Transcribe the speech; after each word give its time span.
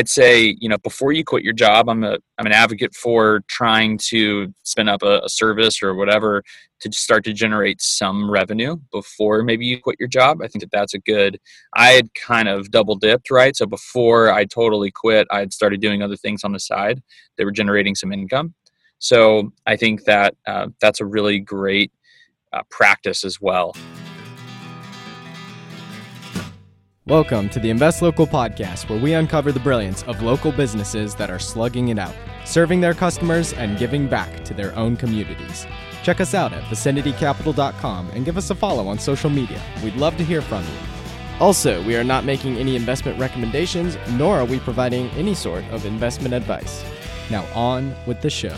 I'd 0.00 0.08
say, 0.08 0.56
you 0.58 0.66
know, 0.70 0.78
before 0.78 1.12
you 1.12 1.22
quit 1.22 1.44
your 1.44 1.52
job, 1.52 1.90
I'm 1.90 2.02
a 2.04 2.16
I'm 2.38 2.46
an 2.46 2.52
advocate 2.52 2.94
for 2.94 3.42
trying 3.48 3.98
to 4.08 4.50
spin 4.62 4.88
up 4.88 5.02
a, 5.02 5.20
a 5.24 5.28
service 5.28 5.82
or 5.82 5.94
whatever 5.94 6.42
to 6.80 6.90
start 6.90 7.22
to 7.24 7.34
generate 7.34 7.82
some 7.82 8.30
revenue 8.30 8.76
before 8.90 9.42
maybe 9.42 9.66
you 9.66 9.78
quit 9.78 9.96
your 10.00 10.08
job. 10.08 10.40
I 10.42 10.48
think 10.48 10.62
that 10.62 10.70
that's 10.72 10.94
a 10.94 11.00
good. 11.00 11.38
I 11.76 11.88
had 11.88 12.14
kind 12.14 12.48
of 12.48 12.70
double 12.70 12.96
dipped, 12.96 13.30
right? 13.30 13.54
So 13.54 13.66
before 13.66 14.32
I 14.32 14.46
totally 14.46 14.90
quit, 14.90 15.26
I 15.30 15.40
had 15.40 15.52
started 15.52 15.82
doing 15.82 16.00
other 16.00 16.16
things 16.16 16.44
on 16.44 16.52
the 16.52 16.60
side 16.60 17.02
that 17.36 17.44
were 17.44 17.50
generating 17.50 17.94
some 17.94 18.10
income. 18.10 18.54
So 19.00 19.52
I 19.66 19.76
think 19.76 20.04
that 20.04 20.34
uh, 20.46 20.68
that's 20.80 21.02
a 21.02 21.04
really 21.04 21.40
great 21.40 21.92
uh, 22.54 22.62
practice 22.70 23.22
as 23.22 23.38
well. 23.38 23.74
Welcome 27.10 27.48
to 27.48 27.58
the 27.58 27.70
Invest 27.70 28.02
Local 28.02 28.24
podcast, 28.24 28.88
where 28.88 29.00
we 29.00 29.14
uncover 29.14 29.50
the 29.50 29.58
brilliance 29.58 30.04
of 30.04 30.22
local 30.22 30.52
businesses 30.52 31.16
that 31.16 31.28
are 31.28 31.40
slugging 31.40 31.88
it 31.88 31.98
out, 31.98 32.14
serving 32.44 32.80
their 32.80 32.94
customers, 32.94 33.52
and 33.52 33.76
giving 33.76 34.06
back 34.06 34.44
to 34.44 34.54
their 34.54 34.72
own 34.76 34.96
communities. 34.96 35.66
Check 36.04 36.20
us 36.20 36.34
out 36.34 36.52
at 36.52 36.62
vicinitycapital.com 36.66 38.10
and 38.10 38.24
give 38.24 38.36
us 38.38 38.50
a 38.50 38.54
follow 38.54 38.86
on 38.86 39.00
social 39.00 39.28
media. 39.28 39.60
We'd 39.82 39.96
love 39.96 40.16
to 40.18 40.24
hear 40.24 40.40
from 40.40 40.62
you. 40.62 41.40
Also, 41.40 41.82
we 41.82 41.96
are 41.96 42.04
not 42.04 42.24
making 42.24 42.58
any 42.58 42.76
investment 42.76 43.18
recommendations, 43.18 43.98
nor 44.10 44.38
are 44.38 44.44
we 44.44 44.60
providing 44.60 45.10
any 45.16 45.34
sort 45.34 45.64
of 45.72 45.86
investment 45.86 46.32
advice. 46.32 46.84
Now, 47.28 47.44
on 47.56 47.92
with 48.06 48.20
the 48.20 48.30
show. 48.30 48.56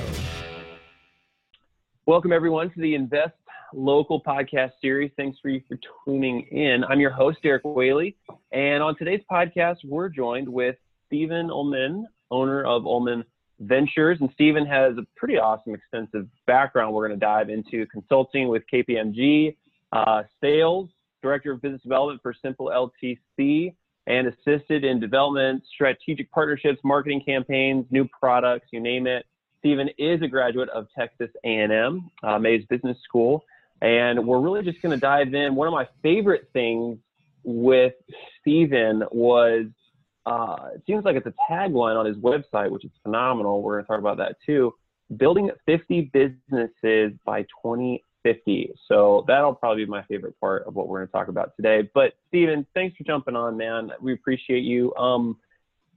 Welcome, 2.05 2.33
everyone, 2.35 2.69
to 2.73 2.81
the 2.81 2.95
Invest 2.95 3.33
local 3.75 4.23
podcast 4.23 4.73
series. 4.81 5.11
Thanks 5.17 5.39
for 5.41 5.49
you 5.49 5.63
for 5.69 5.79
tuning 6.05 6.43
in. 6.51 6.85
I'm 6.85 7.01
your 7.01 7.11
host, 7.11 7.39
Derek 7.43 7.65
Whaley, 7.65 8.17
and 8.53 8.83
on 8.83 8.97
today's 8.97 9.23
podcast, 9.31 9.77
we're 9.85 10.09
joined 10.09 10.49
with 10.49 10.77
Stephen 11.07 11.51
Ullman, 11.51 12.07
owner 12.31 12.65
of 12.65 12.87
Ullman 12.87 13.25
Ventures. 13.61 14.19
And 14.21 14.31
Stephen 14.35 14.67
has 14.67 14.97
a 14.99 15.07
pretty 15.17 15.39
awesome, 15.39 15.75
extensive 15.75 16.27
background. 16.47 16.95
We're 16.95 17.09
going 17.09 17.19
to 17.19 17.25
dive 17.25 17.51
into 17.51 17.87
consulting 17.87 18.49
with 18.49 18.63
KPMG, 18.73 19.57
uh, 19.93 20.23
sales, 20.41 20.89
director 21.23 21.53
of 21.53 21.63
business 21.63 21.83
development 21.83 22.21
for 22.23 22.35
Simple 22.43 22.67
LTC, 22.67 23.75
and 24.07 24.27
assisted 24.27 24.85
in 24.85 24.99
development, 24.99 25.63
strategic 25.73 26.31
partnerships, 26.33 26.81
marketing 26.83 27.23
campaigns, 27.25 27.87
new 27.91 28.09
products, 28.19 28.67
you 28.73 28.81
name 28.81 29.07
it. 29.07 29.25
Stephen 29.61 29.89
is 29.97 30.21
a 30.23 30.27
graduate 30.27 30.69
of 30.71 30.89
Texas 30.99 31.31
A&M, 31.45 32.11
uh, 32.25 32.37
Mays 32.37 32.65
Business 32.69 32.97
School, 33.05 33.45
and 33.83 34.25
we're 34.27 34.41
really 34.41 34.63
just 34.63 34.81
going 34.81 34.95
to 34.95 35.01
dive 35.01 35.35
in. 35.35 35.57
One 35.57 35.67
of 35.67 35.75
my 35.75 35.89
favorite 36.03 36.49
things 36.53 36.99
with 37.43 37.95
Stephen 38.41 39.03
was 39.11 39.67
uh, 40.25 40.69
it 40.75 40.83
seems 40.87 41.05
like 41.05 41.17
it's 41.17 41.27
a 41.27 41.35
tagline 41.51 41.99
on 41.99 42.07
his 42.07 42.17
website, 42.17 42.71
which 42.71 42.85
is 42.85 42.93
phenomenal. 43.03 43.61
We're 43.61 43.75
going 43.75 43.85
to 43.85 43.89
talk 43.89 43.99
about 43.99 44.19
that 44.19 44.37
too. 44.47 44.73
Building 45.17 45.51
50 45.67 46.13
businesses 46.13 47.13
by 47.27 47.43
2050. 47.43 48.73
So 48.87 49.25
that'll 49.27 49.57
probably 49.57 49.85
be 49.85 49.91
my 49.91 50.05
favorite 50.05 50.39
part 50.41 50.65
of 50.69 50.77
what 50.77 50.87
we're 50.87 50.99
going 51.01 51.09
to 51.09 51.13
talk 51.13 51.27
about 51.27 51.57
today. 51.57 51.91
But 51.93 52.13
Stephen, 52.29 52.65
thanks 52.75 52.97
for 52.97 53.03
jumping 53.03 53.35
on, 53.35 53.57
man. 53.57 53.91
We 54.01 54.13
appreciate 54.13 54.63
you. 54.63 54.95
Um, 54.95 55.39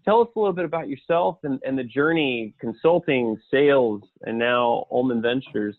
tell 0.06 0.22
us 0.22 0.28
a 0.36 0.40
little 0.40 0.54
bit 0.54 0.66
about 0.66 0.90
yourself 0.90 1.38
and, 1.44 1.60
and 1.64 1.78
the 1.78 1.84
journey, 1.84 2.56
consulting, 2.60 3.38
sales, 3.52 4.02
and 4.24 4.40
now 4.40 4.88
Ullman 4.92 5.22
Ventures. 5.22 5.78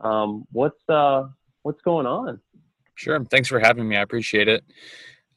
Um, 0.00 0.46
what's 0.50 0.76
uh, 0.88 1.28
what's 1.64 1.82
going 1.82 2.06
on? 2.06 2.40
Sure. 2.94 3.22
Thanks 3.24 3.48
for 3.48 3.58
having 3.58 3.88
me. 3.88 3.96
I 3.96 4.02
appreciate 4.02 4.46
it. 4.46 4.64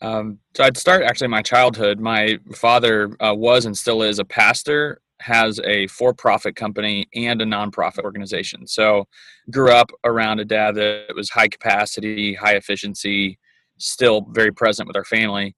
Um, 0.02 0.38
so 0.56 0.64
I'd 0.64 0.78
start 0.78 1.04
actually 1.04 1.30
my 1.30 1.42
childhood. 1.42 2.00
My 2.00 2.38
father 2.54 3.16
uh, 3.20 3.34
was 3.34 3.66
and 3.66 3.76
still 3.76 4.04
is 4.04 4.20
a 4.20 4.26
pastor, 4.26 5.02
has 5.22 5.60
a 5.64 5.88
for-profit 5.88 6.56
company 6.56 7.08
and 7.16 7.42
a 7.42 7.46
nonprofit 7.46 8.04
organization. 8.04 8.68
So 8.68 9.08
grew 9.50 9.72
up 9.72 9.90
around 10.04 10.40
a 10.40 10.46
dad 10.46 10.76
that 10.76 11.16
was 11.16 11.32
high 11.32 11.48
capacity, 11.48 12.36
high 12.36 12.54
efficiency, 12.54 13.40
still 13.80 14.28
very 14.30 14.52
present 14.52 14.88
with 14.88 14.96
our 14.96 15.06
family. 15.06 15.56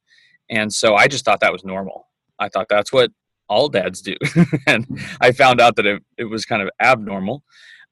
And 0.50 0.72
so 0.74 0.96
I 0.96 1.08
just 1.08 1.26
thought 1.26 1.42
that 1.42 1.52
was 1.52 1.66
normal. 1.66 2.08
I 2.40 2.48
thought 2.48 2.68
that's 2.70 2.94
what 2.94 3.12
all 3.50 3.68
dads 3.68 4.02
do. 4.02 4.16
and 4.68 4.88
I 5.20 5.34
found 5.34 5.60
out 5.60 5.76
that 5.76 5.86
it, 5.86 6.02
it 6.18 6.26
was 6.26 6.46
kind 6.46 6.62
of 6.62 6.70
abnormal. 6.80 7.44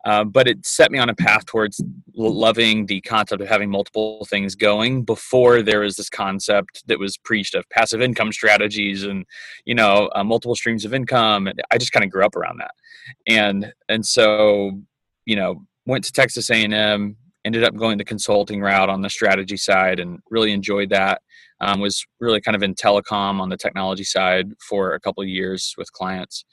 Uh, 0.07 0.23
but 0.23 0.47
it 0.47 0.65
set 0.65 0.89
me 0.89 0.97
on 0.97 1.09
a 1.09 1.13
path 1.13 1.45
towards 1.45 1.83
loving 2.15 2.85
the 2.85 3.01
concept 3.01 3.41
of 3.41 3.47
having 3.49 3.69
multiple 3.69 4.25
things 4.29 4.55
going 4.55 5.03
before 5.03 5.61
there 5.61 5.81
was 5.81 5.97
this 5.97 6.09
concept 6.09 6.81
that 6.87 6.97
was 6.97 7.17
preached 7.17 7.53
of 7.53 7.67
passive 7.71 8.01
income 8.01 8.31
strategies 8.31 9.03
and 9.03 9.25
you 9.65 9.75
know 9.75 10.09
uh, 10.15 10.23
multiple 10.23 10.55
streams 10.55 10.85
of 10.85 10.93
income. 10.93 11.45
And 11.45 11.61
i 11.71 11.77
just 11.77 11.91
kind 11.91 12.05
of 12.05 12.09
grew 12.09 12.23
up 12.23 12.37
around 12.37 12.57
that. 12.59 12.71
And 13.27 13.73
and 13.89 14.05
so 14.05 14.79
you 15.25 15.35
know 15.35 15.65
went 15.85 16.05
to 16.05 16.13
texas 16.13 16.49
a&m 16.49 17.17
ended 17.43 17.65
up 17.65 17.75
going 17.75 17.97
the 17.97 18.05
consulting 18.05 18.61
route 18.61 18.89
on 18.89 19.01
the 19.01 19.09
strategy 19.09 19.57
side 19.57 19.99
and 19.99 20.19
really 20.31 20.53
enjoyed 20.53 20.89
that. 20.89 21.21
Um, 21.59 21.81
was 21.81 22.05
really 22.21 22.39
kind 22.39 22.55
of 22.55 22.63
in 22.63 22.75
telecom 22.75 23.41
on 23.41 23.49
the 23.49 23.57
technology 23.57 24.03
side 24.05 24.53
for 24.69 24.93
a 24.93 24.99
couple 25.01 25.23
years 25.25 25.73
with 25.77 25.91
clients 25.91 26.45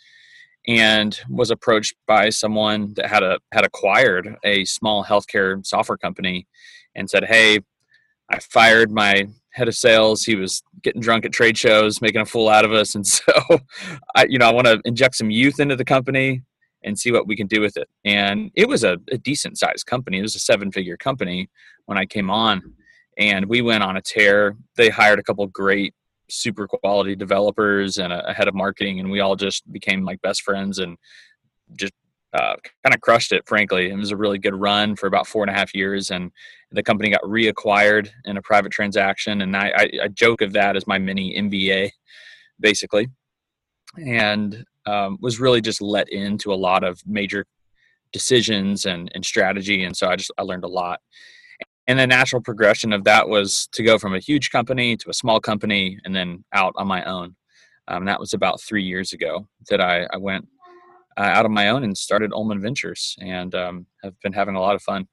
and 0.66 1.20
was 1.28 1.50
approached 1.50 1.94
by 2.06 2.30
someone 2.30 2.94
that 2.94 3.06
had 3.06 3.22
a 3.22 3.38
had 3.52 3.64
acquired 3.64 4.36
a 4.44 4.64
small 4.64 5.04
healthcare 5.04 5.64
software 5.64 5.98
company 5.98 6.46
and 6.94 7.08
said 7.08 7.24
hey 7.24 7.58
i 8.30 8.38
fired 8.38 8.90
my 8.90 9.26
head 9.54 9.68
of 9.68 9.74
sales. 9.74 10.24
He 10.24 10.34
was 10.34 10.62
getting 10.82 11.00
drunk 11.00 11.24
at 11.24 11.32
trade 11.32 11.56
shows 11.56 12.02
making 12.02 12.20
a 12.20 12.26
fool 12.26 12.48
out 12.48 12.64
of 12.64 12.72
us. 12.72 12.94
And 12.94 13.06
so 13.16 13.32
i 14.14 14.26
you 14.28 14.38
know 14.38 14.48
i 14.48 14.52
want 14.52 14.66
to 14.66 14.80
inject 14.84 15.16
some 15.16 15.30
youth 15.30 15.60
into 15.60 15.76
the 15.76 15.84
company 15.84 16.42
and 16.82 16.98
see 16.98 17.10
what 17.10 17.26
we 17.26 17.34
can 17.34 17.46
do 17.46 17.62
with 17.62 17.78
it. 17.78 17.88
And 18.04 18.50
it 18.54 18.68
was 18.68 18.84
a, 18.84 18.98
a 19.10 19.16
decent 19.16 19.58
sized 19.58 19.86
company. 19.86 20.18
It 20.18 20.22
was 20.22 20.34
a 20.34 20.40
seven 20.40 20.70
figure 20.70 20.98
company 20.98 21.48
when 21.86 21.96
i 21.96 22.04
came 22.04 22.30
on. 22.30 22.62
And 23.16 23.46
we 23.46 23.62
went 23.62 23.84
on 23.84 23.96
a 23.96 24.02
tear. 24.02 24.56
They 24.76 24.90
hired 24.90 25.20
a 25.20 25.22
couple 25.22 25.46
great 25.46 25.94
super 26.28 26.66
quality 26.66 27.14
developers 27.14 27.98
and 27.98 28.12
a, 28.12 28.32
head 28.32 28.48
of 28.48 28.54
marketing, 28.54 29.00
and 29.00 29.10
we 29.10 29.20
all 29.20 29.36
just 29.36 29.70
became 29.72 30.04
like 30.04 30.20
best 30.22 30.42
friends 30.42 30.78
and 30.78 30.96
just 31.76 31.92
uh, 32.32 32.56
kind 32.82 32.94
of 32.94 33.00
crushed 33.00 33.32
it. 33.32 33.46
Frankly, 33.46 33.90
it 33.90 33.96
was 33.96 34.10
a 34.10 34.16
really 34.16 34.38
good 34.38 34.54
run 34.54 34.96
for 34.96 35.06
about 35.06 35.26
four 35.26 35.42
and 35.42 35.50
a 35.50 35.54
half 35.54 35.74
years, 35.74 36.10
and 36.10 36.30
the 36.72 36.82
company 36.82 37.10
got 37.10 37.22
reacquired 37.22 38.08
in 38.24 38.36
a 38.36 38.42
private 38.42 38.72
transaction. 38.72 39.42
And 39.42 39.56
I, 39.56 39.72
I, 39.76 39.90
I 40.04 40.08
joke 40.08 40.40
of 40.40 40.52
that 40.54 40.76
as 40.76 40.86
my 40.86 40.98
mini 40.98 41.36
MBA, 41.38 41.90
basically, 42.58 43.08
and 43.96 44.64
um, 44.86 45.18
was 45.20 45.40
really 45.40 45.60
just 45.60 45.80
let 45.80 46.08
into 46.08 46.52
a 46.52 46.56
lot 46.56 46.84
of 46.84 47.00
major 47.06 47.46
decisions 48.12 48.86
and, 48.86 49.10
and 49.14 49.24
strategy. 49.24 49.84
And 49.84 49.96
so 49.96 50.08
I 50.08 50.16
just 50.16 50.30
I 50.38 50.42
learned 50.42 50.64
a 50.64 50.68
lot 50.68 51.00
and 51.86 51.98
the 51.98 52.06
natural 52.06 52.40
progression 52.40 52.92
of 52.92 53.04
that 53.04 53.28
was 53.28 53.68
to 53.72 53.82
go 53.82 53.98
from 53.98 54.14
a 54.14 54.18
huge 54.18 54.50
company 54.50 54.96
to 54.96 55.10
a 55.10 55.14
small 55.14 55.40
company 55.40 55.98
and 56.04 56.14
then 56.14 56.44
out 56.52 56.72
on 56.76 56.86
my 56.86 57.04
own 57.04 57.36
um, 57.88 58.06
that 58.06 58.20
was 58.20 58.32
about 58.32 58.60
three 58.60 58.82
years 58.82 59.12
ago 59.12 59.46
that 59.70 59.80
i, 59.80 60.06
I 60.12 60.16
went 60.16 60.48
uh, 61.16 61.22
out 61.22 61.44
on 61.44 61.52
my 61.52 61.68
own 61.68 61.84
and 61.84 61.96
started 61.96 62.32
ullman 62.32 62.60
ventures 62.60 63.16
and 63.20 63.54
um, 63.54 63.86
have 64.02 64.18
been 64.20 64.32
having 64.32 64.56
a 64.56 64.60
lot 64.60 64.74
of 64.74 64.82
fun 64.82 65.06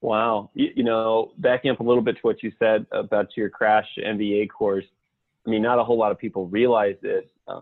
wow 0.00 0.50
you, 0.54 0.70
you, 0.76 0.84
know 0.84 1.32
backing 1.38 1.70
up 1.70 1.80
a 1.80 1.84
little 1.84 2.02
bit 2.02 2.16
to 2.16 2.22
what 2.22 2.42
you 2.42 2.52
said 2.58 2.86
about 2.92 3.36
your 3.36 3.50
crash 3.50 3.88
mba 3.98 4.48
course 4.48 4.86
i 5.46 5.50
mean 5.50 5.62
not 5.62 5.78
a 5.78 5.84
whole 5.84 5.98
lot 5.98 6.12
of 6.12 6.18
people 6.18 6.46
realize 6.48 6.96
it 7.02 7.30
uh, 7.48 7.60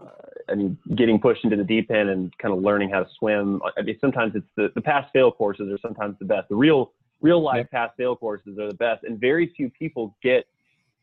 I 0.48 0.54
mean, 0.54 0.76
getting 0.94 1.20
pushed 1.20 1.44
into 1.44 1.56
the 1.56 1.64
deep 1.64 1.90
end 1.90 2.10
and 2.10 2.36
kind 2.38 2.52
of 2.52 2.60
learning 2.60 2.90
how 2.90 3.00
to 3.00 3.08
swim. 3.18 3.60
I 3.76 3.82
mean, 3.82 3.96
sometimes 4.00 4.34
it's 4.34 4.46
the, 4.56 4.72
the 4.74 4.80
pass 4.80 5.08
fail 5.12 5.30
courses 5.30 5.72
are 5.72 5.78
sometimes 5.80 6.16
the 6.18 6.24
best. 6.24 6.48
The 6.48 6.56
real 6.56 6.92
real 7.20 7.42
life 7.42 7.66
pass 7.70 7.90
fail 7.96 8.16
courses 8.16 8.58
are 8.58 8.68
the 8.68 8.74
best, 8.74 9.04
and 9.04 9.18
very 9.18 9.52
few 9.56 9.70
people 9.70 10.16
get 10.22 10.46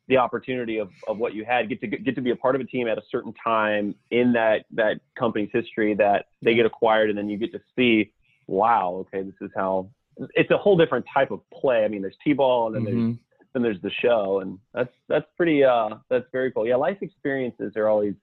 the 0.08 0.18
opportunity 0.18 0.80
of, 0.80 0.90
of 1.08 1.18
what 1.18 1.34
you 1.34 1.46
had 1.46 1.70
get 1.70 1.80
to 1.82 1.88
get 1.88 2.16
to 2.16 2.22
be 2.22 2.32
a 2.32 2.36
part 2.36 2.56
of 2.56 2.62
a 2.62 2.66
team 2.66 2.88
at 2.88 2.98
a 2.98 3.02
certain 3.10 3.34
time 3.42 3.96
in 4.12 4.34
that 4.34 4.66
that 4.72 5.00
company's 5.18 5.50
history 5.54 5.94
that 5.94 6.26
they 6.42 6.54
get 6.54 6.66
acquired 6.66 7.10
and 7.10 7.18
then 7.18 7.30
you 7.30 7.38
get 7.38 7.52
to 7.52 7.60
see 7.76 8.12
wow 8.48 9.06
okay 9.08 9.24
this 9.24 9.36
is 9.42 9.50
how 9.56 9.90
it's 10.36 10.52
a 10.52 10.58
whole 10.58 10.78
different 10.78 11.06
type 11.12 11.32
of 11.32 11.40
play. 11.52 11.86
I 11.86 11.88
mean 11.88 12.02
there's 12.02 12.18
t-ball 12.24 12.68
and 12.68 12.76
then 12.76 12.94
mm-hmm. 12.94 13.06
there's 13.06 13.18
then 13.54 13.62
there's 13.62 13.82
the 13.82 13.92
show 14.02 14.40
and 14.42 14.60
that's 14.74 14.94
that's 15.08 15.26
pretty 15.38 15.64
uh 15.64 15.90
that's 16.10 16.26
very 16.32 16.52
cool. 16.52 16.68
Yeah 16.68 16.76
life 16.76 16.98
experiences 17.02 17.74
are 17.78 17.88
always 17.88 18.14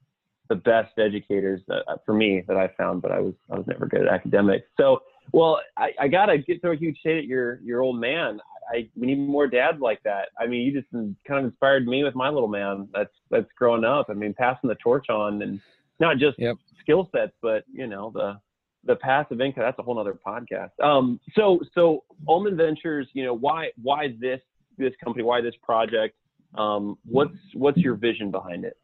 the 0.48 0.56
best 0.56 0.98
educators 0.98 1.62
that, 1.68 1.84
for 2.04 2.12
me 2.12 2.42
that 2.48 2.56
i 2.56 2.68
found 2.76 3.00
but 3.00 3.12
i 3.12 3.20
was 3.20 3.34
i 3.52 3.56
was 3.56 3.66
never 3.66 3.86
good 3.86 4.02
at 4.02 4.12
academics. 4.12 4.66
So 4.76 5.00
well, 5.32 5.60
I, 5.76 5.92
I 5.98 6.08
gotta 6.08 6.38
get 6.38 6.60
throw 6.60 6.72
a 6.72 6.76
huge 6.76 6.98
shade 7.04 7.18
at 7.18 7.24
your 7.24 7.60
your 7.62 7.80
old 7.80 8.00
man. 8.00 8.40
I 8.72 8.88
we 8.96 9.08
need 9.08 9.18
more 9.18 9.46
dads 9.46 9.80
like 9.80 10.02
that. 10.04 10.28
I 10.38 10.46
mean, 10.46 10.62
you 10.62 10.72
just 10.72 10.92
kind 10.92 11.38
of 11.38 11.44
inspired 11.44 11.86
me 11.86 12.04
with 12.04 12.14
my 12.14 12.28
little 12.28 12.48
man. 12.48 12.88
That's 12.92 13.12
that's 13.30 13.48
growing 13.56 13.84
up. 13.84 14.06
I 14.08 14.14
mean, 14.14 14.34
passing 14.34 14.68
the 14.68 14.76
torch 14.76 15.08
on 15.08 15.42
and 15.42 15.60
not 15.98 16.18
just 16.18 16.38
yep. 16.38 16.56
skill 16.80 17.08
sets, 17.12 17.32
but 17.42 17.64
you 17.72 17.86
know 17.86 18.10
the 18.14 18.40
the 18.84 18.96
passive 18.96 19.40
income. 19.40 19.64
That's 19.64 19.78
a 19.78 19.82
whole 19.82 19.98
other 19.98 20.18
podcast. 20.26 20.70
Um, 20.82 21.20
so 21.36 21.60
so 21.74 22.04
Ullman 22.28 22.56
Ventures. 22.56 23.08
You 23.12 23.24
know 23.24 23.34
why 23.34 23.70
why 23.80 24.14
this 24.18 24.40
this 24.78 24.92
company? 25.02 25.24
Why 25.24 25.40
this 25.40 25.54
project? 25.62 26.16
Um, 26.54 26.98
what's 27.04 27.36
what's 27.54 27.78
your 27.78 27.94
vision 27.94 28.30
behind 28.30 28.64
it? 28.64 28.76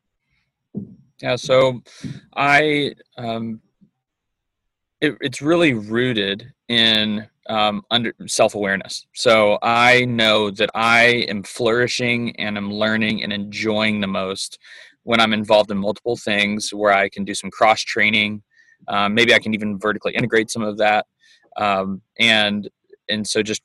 Yeah, 1.23 1.37
so 1.37 1.83
I 2.35 2.95
um, 3.17 3.61
it, 5.01 5.17
it's 5.21 5.43
really 5.43 5.75
rooted 5.75 6.53
in 6.69 7.27
um, 7.49 7.83
under 7.91 8.13
self 8.27 8.55
awareness. 8.55 9.07
So 9.15 9.59
I 9.63 10.05
know 10.05 10.51
that 10.51 10.71
I 10.75 11.27
am 11.29 11.43
flourishing 11.43 12.35
and 12.37 12.57
I'm 12.57 12.73
learning 12.73 13.23
and 13.23 13.33
enjoying 13.33 14.01
the 14.01 14.07
most 14.07 14.59
when 15.05 15.21
I'm 15.21 15.33
involved 15.33 15.71
in 15.71 15.79
multiple 15.79 16.17
things 16.17 16.75
where 16.75 16.93
I 16.93 17.09
can 17.09 17.25
do 17.25 17.35
some 17.35 17.51
cross 17.51 17.81
training. 17.81 18.43
Um, 18.89 19.15
maybe 19.15 19.35
I 19.35 19.39
can 19.39 19.55
even 19.55 19.79
vertically 19.79 20.15
integrate 20.15 20.51
some 20.51 20.63
of 20.63 20.79
that. 20.79 21.07
Um, 21.57 22.03
and 22.19 22.69
and 23.09 23.27
so 23.27 23.43
just 23.43 23.63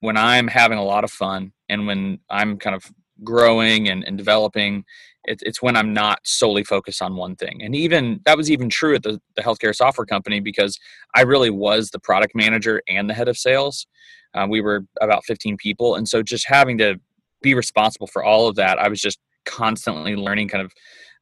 when 0.00 0.16
I'm 0.16 0.46
having 0.46 0.78
a 0.78 0.84
lot 0.84 1.04
of 1.04 1.10
fun 1.10 1.52
and 1.68 1.86
when 1.86 2.20
I'm 2.30 2.58
kind 2.58 2.76
of 2.76 2.84
growing 3.22 3.88
and, 3.88 4.04
and 4.04 4.18
developing 4.18 4.84
it, 5.24 5.40
it's 5.42 5.62
when 5.62 5.76
i'm 5.76 5.92
not 5.92 6.20
solely 6.24 6.64
focused 6.64 7.02
on 7.02 7.16
one 7.16 7.36
thing. 7.36 7.62
And 7.62 7.74
even 7.74 8.20
that 8.24 8.36
was 8.36 8.50
even 8.50 8.68
true 8.68 8.94
at 8.94 9.02
the, 9.02 9.20
the 9.36 9.42
healthcare 9.42 9.74
software 9.74 10.06
company 10.06 10.40
because 10.40 10.78
i 11.14 11.22
really 11.22 11.50
was 11.50 11.90
the 11.90 11.98
product 11.98 12.34
manager 12.34 12.82
and 12.88 13.08
the 13.08 13.14
head 13.14 13.28
of 13.28 13.36
sales. 13.36 13.86
Uh, 14.34 14.46
we 14.50 14.60
were 14.60 14.84
about 15.00 15.24
15 15.24 15.56
people. 15.58 15.94
And 15.94 16.08
so 16.08 16.20
just 16.20 16.48
having 16.48 16.76
to 16.78 16.96
be 17.40 17.54
responsible 17.54 18.06
for 18.06 18.24
all 18.24 18.48
of 18.48 18.56
that 18.56 18.78
i 18.78 18.88
was 18.88 19.00
just 19.00 19.18
constantly 19.44 20.16
learning 20.16 20.48
kind 20.48 20.64
of 20.64 20.72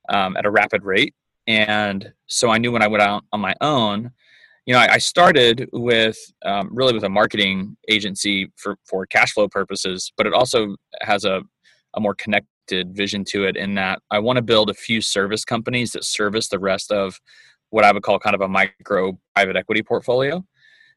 um, 0.08 0.36
at 0.36 0.46
a 0.46 0.50
rapid 0.50 0.84
rate. 0.84 1.14
And 1.46 2.12
so 2.26 2.50
i 2.50 2.58
knew 2.58 2.72
when 2.72 2.82
i 2.82 2.88
went 2.88 3.02
out 3.02 3.24
on 3.32 3.40
my 3.40 3.54
own 3.60 4.10
you 4.66 4.72
know 4.72 4.80
i, 4.80 4.94
I 4.94 4.98
started 4.98 5.68
with 5.72 6.18
um, 6.44 6.70
really 6.72 6.92
with 6.92 7.04
a 7.04 7.08
marketing 7.08 7.76
agency 7.88 8.50
for 8.56 8.76
for 8.84 9.06
cash 9.06 9.32
flow 9.32 9.48
purposes 9.48 10.12
but 10.16 10.26
it 10.26 10.32
also 10.32 10.76
has 11.00 11.24
a 11.24 11.42
a 11.94 12.00
more 12.00 12.14
connected 12.14 12.96
vision 12.96 13.24
to 13.24 13.44
it 13.44 13.56
in 13.56 13.74
that 13.74 14.00
I 14.10 14.18
want 14.18 14.36
to 14.36 14.42
build 14.42 14.70
a 14.70 14.74
few 14.74 15.00
service 15.00 15.44
companies 15.44 15.92
that 15.92 16.04
service 16.04 16.48
the 16.48 16.58
rest 16.58 16.90
of 16.92 17.20
what 17.70 17.84
I 17.84 17.92
would 17.92 18.02
call 18.02 18.18
kind 18.18 18.34
of 18.34 18.40
a 18.40 18.48
micro 18.48 19.18
private 19.34 19.56
equity 19.56 19.82
portfolio. 19.82 20.44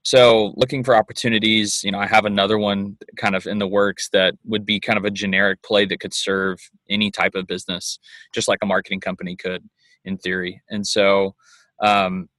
So 0.03 0.53
looking 0.55 0.83
for 0.83 0.95
opportunities, 0.95 1.81
you 1.83 1.91
know, 1.91 1.97
I 1.97 2.05
have 2.05 2.25
another 2.25 2.59
one 2.59 2.97
kind 3.17 3.35
of 3.35 3.47
in 3.47 3.57
the 3.57 3.67
works 3.67 4.09
that 4.13 4.35
would 4.45 4.63
be 4.63 4.79
kind 4.79 4.97
of 4.97 5.05
a 5.05 5.09
generic 5.09 5.63
play 5.63 5.85
that 5.85 5.99
could 5.99 6.13
serve 6.13 6.59
any 6.89 7.09
type 7.09 7.33
of 7.33 7.47
business, 7.47 7.97
just 8.31 8.47
like 8.47 8.59
a 8.61 8.67
marketing 8.67 8.99
company 8.99 9.35
could 9.35 9.67
in 10.03 10.17
theory. 10.17 10.61
And 10.69 10.85
so 10.85 11.33
um, 11.81 12.29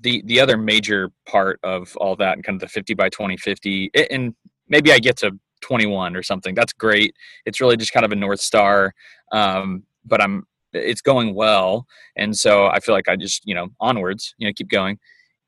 the 0.00 0.22
the 0.26 0.40
other 0.40 0.56
major 0.56 1.10
part 1.26 1.60
of 1.62 1.96
all 1.96 2.16
that 2.16 2.34
and 2.34 2.44
kind 2.44 2.56
of 2.56 2.60
the 2.60 2.68
50 2.68 2.94
by 2.94 3.08
2050 3.08 3.90
and 4.10 4.34
maybe 4.68 4.92
I 4.92 4.98
get 4.98 5.16
to 5.18 5.32
21 5.64 6.14
or 6.14 6.22
something. 6.22 6.54
That's 6.54 6.72
great. 6.72 7.16
It's 7.46 7.60
really 7.60 7.76
just 7.76 7.92
kind 7.92 8.04
of 8.04 8.12
a 8.12 8.16
north 8.16 8.40
star. 8.40 8.94
Um, 9.32 9.84
but 10.04 10.22
I'm 10.22 10.46
it's 10.72 11.00
going 11.00 11.34
well, 11.34 11.86
and 12.16 12.36
so 12.36 12.66
I 12.66 12.80
feel 12.80 12.94
like 12.94 13.08
I 13.08 13.16
just 13.16 13.46
you 13.46 13.54
know 13.54 13.68
onwards, 13.80 14.34
you 14.38 14.46
know, 14.46 14.52
keep 14.54 14.68
going. 14.68 14.98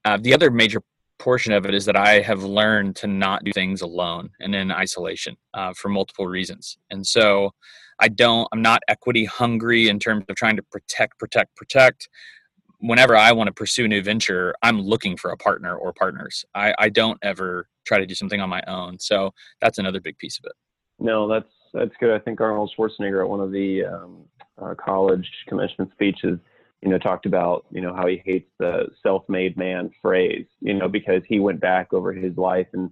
Uh, 0.04 0.18
the 0.20 0.32
other 0.32 0.50
major 0.50 0.80
portion 1.18 1.52
of 1.52 1.66
it 1.66 1.74
is 1.74 1.84
that 1.84 1.96
I 1.96 2.20
have 2.20 2.42
learned 2.44 2.96
to 2.96 3.06
not 3.06 3.44
do 3.44 3.52
things 3.52 3.80
alone 3.82 4.30
and 4.40 4.54
in 4.54 4.70
isolation 4.70 5.36
uh, 5.54 5.72
for 5.74 5.88
multiple 5.88 6.26
reasons, 6.26 6.78
and 6.90 7.06
so 7.06 7.50
I 8.00 8.08
don't. 8.08 8.48
I'm 8.52 8.62
not 8.62 8.82
equity 8.88 9.26
hungry 9.26 9.88
in 9.88 9.98
terms 9.98 10.24
of 10.28 10.36
trying 10.36 10.56
to 10.56 10.62
protect, 10.62 11.18
protect, 11.18 11.54
protect 11.56 12.08
whenever 12.78 13.16
I 13.16 13.32
want 13.32 13.48
to 13.48 13.52
pursue 13.52 13.86
a 13.86 13.88
new 13.88 14.02
venture, 14.02 14.54
I'm 14.62 14.80
looking 14.80 15.16
for 15.16 15.30
a 15.30 15.36
partner 15.36 15.76
or 15.76 15.92
partners. 15.92 16.44
I, 16.54 16.74
I 16.78 16.88
don't 16.88 17.18
ever 17.22 17.68
try 17.86 17.98
to 17.98 18.06
do 18.06 18.14
something 18.14 18.40
on 18.40 18.48
my 18.48 18.62
own. 18.66 18.98
So 18.98 19.32
that's 19.60 19.78
another 19.78 20.00
big 20.00 20.18
piece 20.18 20.38
of 20.38 20.44
it. 20.46 20.52
No, 20.98 21.28
that's 21.28 21.48
that's 21.72 21.94
good. 22.00 22.14
I 22.14 22.18
think 22.18 22.40
Arnold 22.40 22.72
Schwarzenegger 22.76 23.22
at 23.22 23.28
one 23.28 23.40
of 23.40 23.52
the 23.52 23.84
um, 23.84 24.24
uh, 24.60 24.74
college 24.74 25.30
commencement 25.46 25.90
speeches, 25.92 26.38
you 26.82 26.88
know, 26.88 26.98
talked 26.98 27.26
about 27.26 27.66
you 27.70 27.80
know 27.80 27.94
how 27.94 28.06
he 28.06 28.22
hates 28.24 28.50
the 28.58 28.88
self-made 29.02 29.56
man 29.56 29.90
phrase, 30.00 30.46
you 30.60 30.74
know, 30.74 30.88
because 30.88 31.22
he 31.28 31.38
went 31.38 31.60
back 31.60 31.92
over 31.92 32.12
his 32.12 32.36
life 32.36 32.66
and 32.72 32.90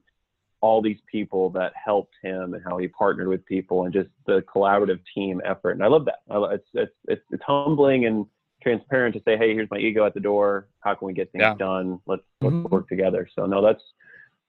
all 0.60 0.80
these 0.80 1.00
people 1.10 1.50
that 1.50 1.72
helped 1.82 2.14
him 2.22 2.54
and 2.54 2.62
how 2.64 2.78
he 2.78 2.88
partnered 2.88 3.28
with 3.28 3.44
people 3.44 3.84
and 3.84 3.92
just 3.92 4.08
the 4.26 4.42
collaborative 4.42 5.00
team 5.14 5.40
effort. 5.44 5.72
And 5.72 5.82
I 5.82 5.88
love 5.88 6.06
that. 6.06 6.20
It's 6.30 6.68
it's 6.74 6.92
it's, 7.08 7.22
it's 7.30 7.42
humbling 7.46 8.06
and 8.06 8.26
transparent 8.62 9.14
to 9.14 9.22
say, 9.24 9.36
hey, 9.36 9.52
here's 9.52 9.70
my 9.70 9.78
ego 9.78 10.06
at 10.06 10.14
the 10.14 10.20
door. 10.20 10.68
How 10.80 10.94
can 10.94 11.06
we 11.06 11.12
get 11.12 11.30
things 11.32 11.42
yeah. 11.42 11.54
done? 11.54 12.00
Let's 12.06 12.22
let's 12.40 12.54
mm-hmm. 12.54 12.74
work 12.74 12.88
together. 12.88 13.28
So 13.34 13.46
no, 13.46 13.62
that's 13.62 13.82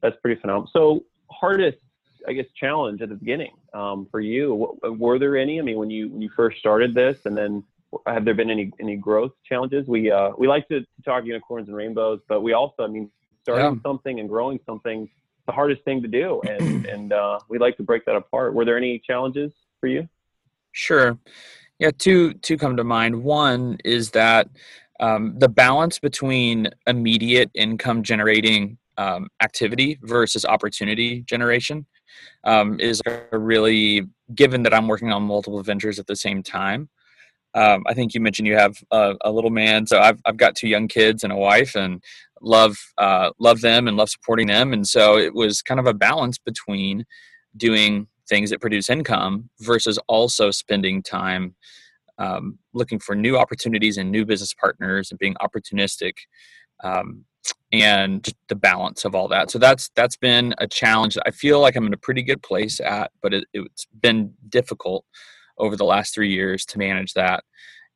that's 0.06 0.22
pretty 0.22 0.40
phenomenal. 0.40 0.70
So 0.72 1.04
hardest, 1.32 1.78
I 2.28 2.34
guess, 2.34 2.46
challenge 2.60 3.02
at 3.02 3.10
the 3.10 3.16
beginning 3.16 3.54
um, 3.74 4.08
for 4.12 4.20
you. 4.20 4.78
Were 4.84 5.18
there 5.20 5.36
any? 5.36 5.60
I 5.60 5.64
mean, 5.64 5.78
when 5.78 5.90
you 5.90 6.10
when 6.10 6.22
you 6.22 6.30
first 6.36 6.60
started 6.60 6.94
this, 6.94 7.26
and 7.26 7.36
then 7.36 7.64
have 8.06 8.26
there 8.26 8.36
been 8.36 8.50
any 8.50 8.72
any 8.80 8.96
growth 8.96 9.32
challenges? 9.48 9.88
We 9.88 10.12
uh, 10.12 10.32
we 10.38 10.48
like 10.48 10.68
to, 10.70 10.86
talk 11.04 11.26
unicorns 11.26 11.68
and 11.68 11.76
rainbows, 11.76 12.20
but 12.28 12.42
we 12.42 12.54
also, 12.54 12.84
I 12.84 12.88
mean, 12.88 13.10
starting 13.44 13.76
yeah. 13.76 13.82
something 13.82 14.20
and 14.20 14.30
growing 14.30 14.60
something, 14.66 15.10
the 15.46 15.52
hardest 15.52 15.84
thing 15.84 16.02
to 16.02 16.08
do, 16.08 16.42
and 16.42 16.86
and 16.94 17.14
uh, 17.14 17.40
we 17.50 17.58
like 17.58 17.78
to 17.78 17.84
break 17.84 18.06
that 18.06 18.16
apart. 18.16 18.54
Were 18.54 18.66
there 18.66 18.78
any 18.78 19.00
challenges 19.00 19.52
for 19.80 19.88
you? 19.88 20.08
Sure. 20.72 21.18
Yeah, 21.80 21.92
two 21.98 22.34
two 22.36 22.58
come 22.58 22.78
to 22.78 22.84
mind. 22.84 23.24
One 23.24 23.78
is 23.84 24.12
that 24.12 24.50
um, 25.00 25.38
the 25.38 25.50
balance 25.50 26.00
between 26.00 26.70
immediate 26.88 27.52
income 27.54 28.04
generating 28.04 28.78
um, 28.98 29.28
activity 29.42 30.00
versus 30.04 30.46
opportunity 30.46 31.22
generation 31.24 31.86
um, 32.44 32.80
is 32.80 33.02
really 33.32 34.04
given 34.34 34.64
that 34.64 34.74
I'm 34.74 34.88
working 34.88 35.12
on 35.12 35.24
multiple 35.24 35.62
ventures 35.62 36.00
at 36.00 36.08
the 36.08 36.16
same 36.16 36.44
time. 36.44 36.90
Um, 37.54 37.84
I 37.88 37.94
think 37.94 38.14
you 38.14 38.20
mentioned 38.20 38.48
you 38.48 38.56
have 38.56 38.76
a, 38.92 39.16
a, 39.22 39.32
little 39.32 39.50
man, 39.50 39.88
so 39.88 40.00
I've 40.00 40.20
I've 40.26 40.36
got 40.36 40.56
two 40.56 40.68
young 40.68 40.90
kids 40.90 41.24
and 41.24 41.32
a 41.32 41.38
wife, 41.38 41.74
and 41.74 42.04
love 42.42 42.76
uh, 42.98 43.32
love 43.40 43.62
them 43.62 43.88
and 43.88 43.96
love 43.96 44.10
supporting 44.10 44.48
them, 44.48 44.74
and 44.74 44.86
so 44.86 45.18
it 45.18 45.34
was 45.34 45.62
kind 45.62 45.80
of 45.80 45.88
a 45.88 45.94
balance 45.94 46.38
between 46.38 47.06
doing 47.56 48.08
things 48.28 48.50
that 48.50 48.60
produce 48.60 48.90
income 48.90 49.50
versus 49.62 49.98
also 50.08 50.52
spending 50.52 51.02
time 51.02 51.56
um, 52.18 52.58
looking 52.74 53.00
for 53.00 53.16
new 53.16 53.38
opportunities 53.38 53.98
and 53.98 54.12
new 54.12 54.26
business 54.26 54.54
partners 54.54 55.12
and 55.12 55.20
being 55.20 55.36
opportunistic 55.36 56.14
um, 56.84 57.24
and 57.82 58.28
the 58.48 58.56
balance 58.56 59.06
of 59.06 59.16
all 59.16 59.28
that. 59.28 59.52
So 59.52 59.60
that's 59.60 59.90
that's 59.96 60.18
been 60.18 60.54
a 60.58 60.68
challenge. 60.68 61.18
I 61.26 61.32
feel 61.32 61.60
like 61.60 61.76
i'm 61.76 61.88
in 61.88 61.94
a 61.94 61.98
pretty 61.98 62.24
good 62.24 62.42
place 62.42 62.80
at 62.80 63.12
but 63.22 63.34
it, 63.34 63.46
it's 63.54 63.88
been 64.02 64.34
difficult 64.50 65.06
over 65.58 65.76
the 65.76 65.86
last 65.86 66.14
three 66.14 66.32
years 66.32 66.66
to 66.66 66.78
manage 66.78 67.14
that. 67.14 67.44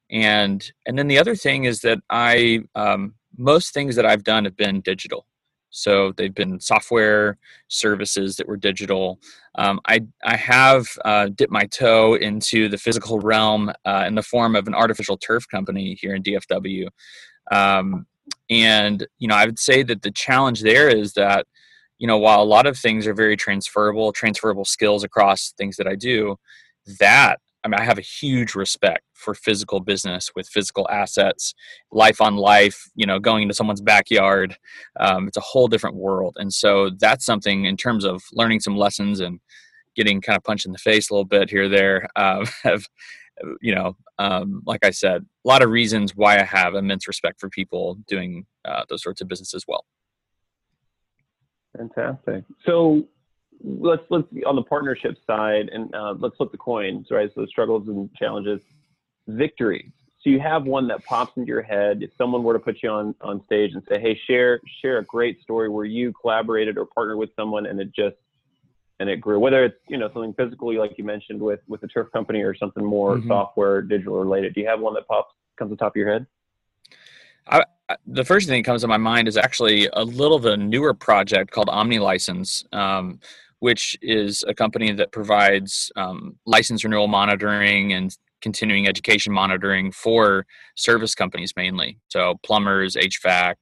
And 0.10 0.72
and 0.86 0.98
then 0.98 1.08
the 1.08 1.20
other 1.20 1.36
thing 1.36 1.66
is 1.66 1.82
that 1.82 2.00
i 2.10 2.62
um, 2.76 3.16
most 3.38 3.74
things 3.74 3.96
that 3.96 4.06
i've 4.06 4.24
done 4.24 4.46
have 4.46 4.58
been 4.58 4.82
digital. 4.82 5.26
So 5.72 6.14
they've 6.18 6.34
been 6.34 6.60
software 6.60 7.38
services 7.68 8.36
that 8.38 8.48
were 8.48 8.58
digital. 8.58 9.20
Um, 9.56 9.80
I 9.88 10.02
I 10.24 10.36
have 10.36 10.88
uh, 11.06 11.28
dipped 11.30 11.52
my 11.52 11.66
toe 11.66 12.16
into 12.16 12.70
the 12.70 12.78
physical 12.78 13.20
realm 13.20 13.72
uh, 13.86 14.06
in 14.08 14.16
the 14.16 14.24
form 14.24 14.56
of 14.56 14.68
an 14.68 14.74
artificial 14.74 15.18
turf 15.18 15.48
company 15.48 15.96
here 16.02 16.16
in 16.16 16.24
DFW, 16.24 16.88
um, 17.52 18.08
and 18.50 19.06
you 19.20 19.28
know 19.28 19.36
I 19.36 19.46
would 19.46 19.60
say 19.60 19.84
that 19.84 20.02
the 20.02 20.12
challenge 20.12 20.62
there 20.62 20.90
is 20.90 21.14
that 21.14 21.46
you 21.98 22.08
know 22.08 22.18
while 22.18 22.42
a 22.42 22.46
lot 22.46 22.66
of 22.66 22.78
things 22.78 23.08
are 23.08 23.14
very 23.14 23.38
transferable, 23.38 24.12
transferable 24.12 24.66
skills 24.66 25.04
across 25.04 25.54
things 25.58 25.78
that 25.78 25.88
I 25.88 25.96
do, 25.96 26.38
that 27.00 27.40
I 27.64 27.68
mean, 27.68 27.80
I 27.80 27.84
have 27.84 27.98
a 27.98 28.02
huge 28.02 28.56
respect 28.56 29.04
for 29.14 29.34
physical 29.34 29.82
business 29.82 30.32
with 30.34 30.48
physical 30.48 30.88
assets, 30.90 31.54
life 31.92 32.22
on 32.22 32.38
life, 32.38 32.90
you 32.96 33.06
know, 33.06 33.20
going 33.20 33.44
into 33.44 33.54
someone's 33.54 33.82
backyard. 33.82 34.56
Um, 35.00 35.28
it's 35.28 35.38
a 35.38 35.42
whole 35.42 35.68
different 35.68 35.98
world. 35.98 36.38
And 36.40 36.54
so 36.54 36.90
that's 36.90 37.26
something 37.26 37.66
in 37.66 37.76
terms 37.76 38.06
of 38.06 38.24
learning 38.32 38.62
some 38.62 38.78
lessons 38.78 39.20
and 39.20 39.42
getting 39.96 40.22
kind 40.22 40.38
of 40.38 40.44
punched 40.44 40.66
in 40.66 40.72
the 40.72 40.78
face 40.78 41.10
a 41.10 41.14
little 41.14 41.26
bit 41.26 41.50
here, 41.50 41.68
there, 41.68 42.08
uh, 42.16 42.46
have, 42.64 42.86
you 43.62 43.74
know, 43.74 43.96
um, 44.18 44.62
like 44.66 44.86
I 44.86 44.92
said, 44.92 45.26
a 45.46 45.48
lot 45.48 45.62
of 45.62 45.70
reasons 45.70 46.16
why 46.16 46.40
I 46.40 46.44
have 46.44 46.76
immense 46.76 47.08
respect 47.08 47.40
for 47.40 47.50
people 47.50 47.96
doing 48.08 48.46
uh, 48.66 48.84
those 48.90 49.02
sorts 49.04 49.22
of 49.22 49.28
business 49.28 49.54
as 49.54 49.66
well. 49.68 49.86
Fantastic. 51.78 52.44
So 52.66 53.08
let's 53.64 54.02
let's 54.10 54.28
be 54.34 54.44
on 54.44 54.56
the 54.56 54.64
partnership 54.64 55.16
side 55.28 55.70
and 55.70 55.94
uh, 55.94 56.16
let's 56.20 56.36
flip 56.36 56.52
the 56.52 56.58
coins, 56.58 57.08
right? 57.12 57.30
So 57.36 57.46
struggles 57.46 57.88
and 57.88 58.14
challenges, 58.16 58.60
victories. 59.28 59.92
So 60.22 60.30
you 60.30 60.40
have 60.42 60.66
one 60.66 60.88
that 60.90 61.06
pops 61.06 61.38
into 61.38 61.48
your 61.48 61.62
head. 61.62 62.04
If 62.04 62.12
someone 62.18 62.44
were 62.44 62.54
to 62.54 62.60
put 62.60 62.84
you 62.84 62.90
on 62.90 63.16
on 63.22 63.42
stage 63.46 63.72
and 63.74 63.84
say, 63.88 64.00
"Hey, 64.00 64.20
share 64.28 64.60
share 64.82 64.98
a 64.98 65.06
great 65.06 65.42
story 65.42 65.70
where 65.70 65.86
you 65.86 66.12
collaborated 66.20 66.78
or 66.78 66.86
partnered 66.86 67.18
with 67.18 67.30
someone 67.36 67.66
and 67.66 67.80
it 67.80 67.94
just 67.96 68.18
and 69.00 69.10
it 69.10 69.18
grew," 69.22 69.40
whether 69.40 69.66
it's 69.66 69.78
you 69.88 69.98
know 69.98 70.10
something 70.14 70.34
physically 70.34 70.78
like 70.78 70.98
you 70.98 71.04
mentioned 71.04 71.42
with 71.42 71.60
with 71.68 71.82
the 71.82 71.88
turf 71.88 72.12
company 72.12 72.42
or 72.42 72.56
something 72.56 72.84
more 72.84 73.18
mm-hmm. 73.18 73.28
software 73.28 73.82
digital 73.82 74.20
related. 74.20 74.54
Do 74.54 74.62
you 74.62 74.68
have 74.68 74.80
one 74.80 74.94
that 74.96 75.08
pops 75.08 75.34
comes 75.58 75.70
to 75.70 75.76
the 75.76 75.80
top 75.80 75.94
of 75.94 75.96
your 75.98 76.12
head? 76.12 76.26
I, 77.48 77.64
the 78.06 78.24
first 78.24 78.48
thing 78.48 78.62
that 78.62 78.66
comes 78.66 78.82
to 78.82 78.88
my 78.88 78.98
mind 78.98 79.28
is 79.28 79.38
actually 79.38 79.90
a 79.94 80.04
little 80.04 80.38
of 80.38 80.46
a 80.46 80.56
newer 80.56 80.94
project 80.94 81.52
called 81.52 81.70
Omni 81.70 82.00
License. 82.00 82.64
Um, 82.72 83.20
which 83.60 83.98
is 84.02 84.44
a 84.48 84.54
company 84.54 84.92
that 84.94 85.12
provides 85.12 85.92
um, 85.96 86.38
license 86.46 86.84
renewal 86.84 87.08
monitoring 87.08 87.94
and 87.94 88.18
continuing 88.42 88.88
education 88.88 89.34
monitoring 89.34 89.92
for 89.92 90.46
service 90.76 91.14
companies 91.14 91.54
mainly. 91.58 92.00
So 92.08 92.36
plumbers, 92.44 92.96
HVAC, 92.96 93.56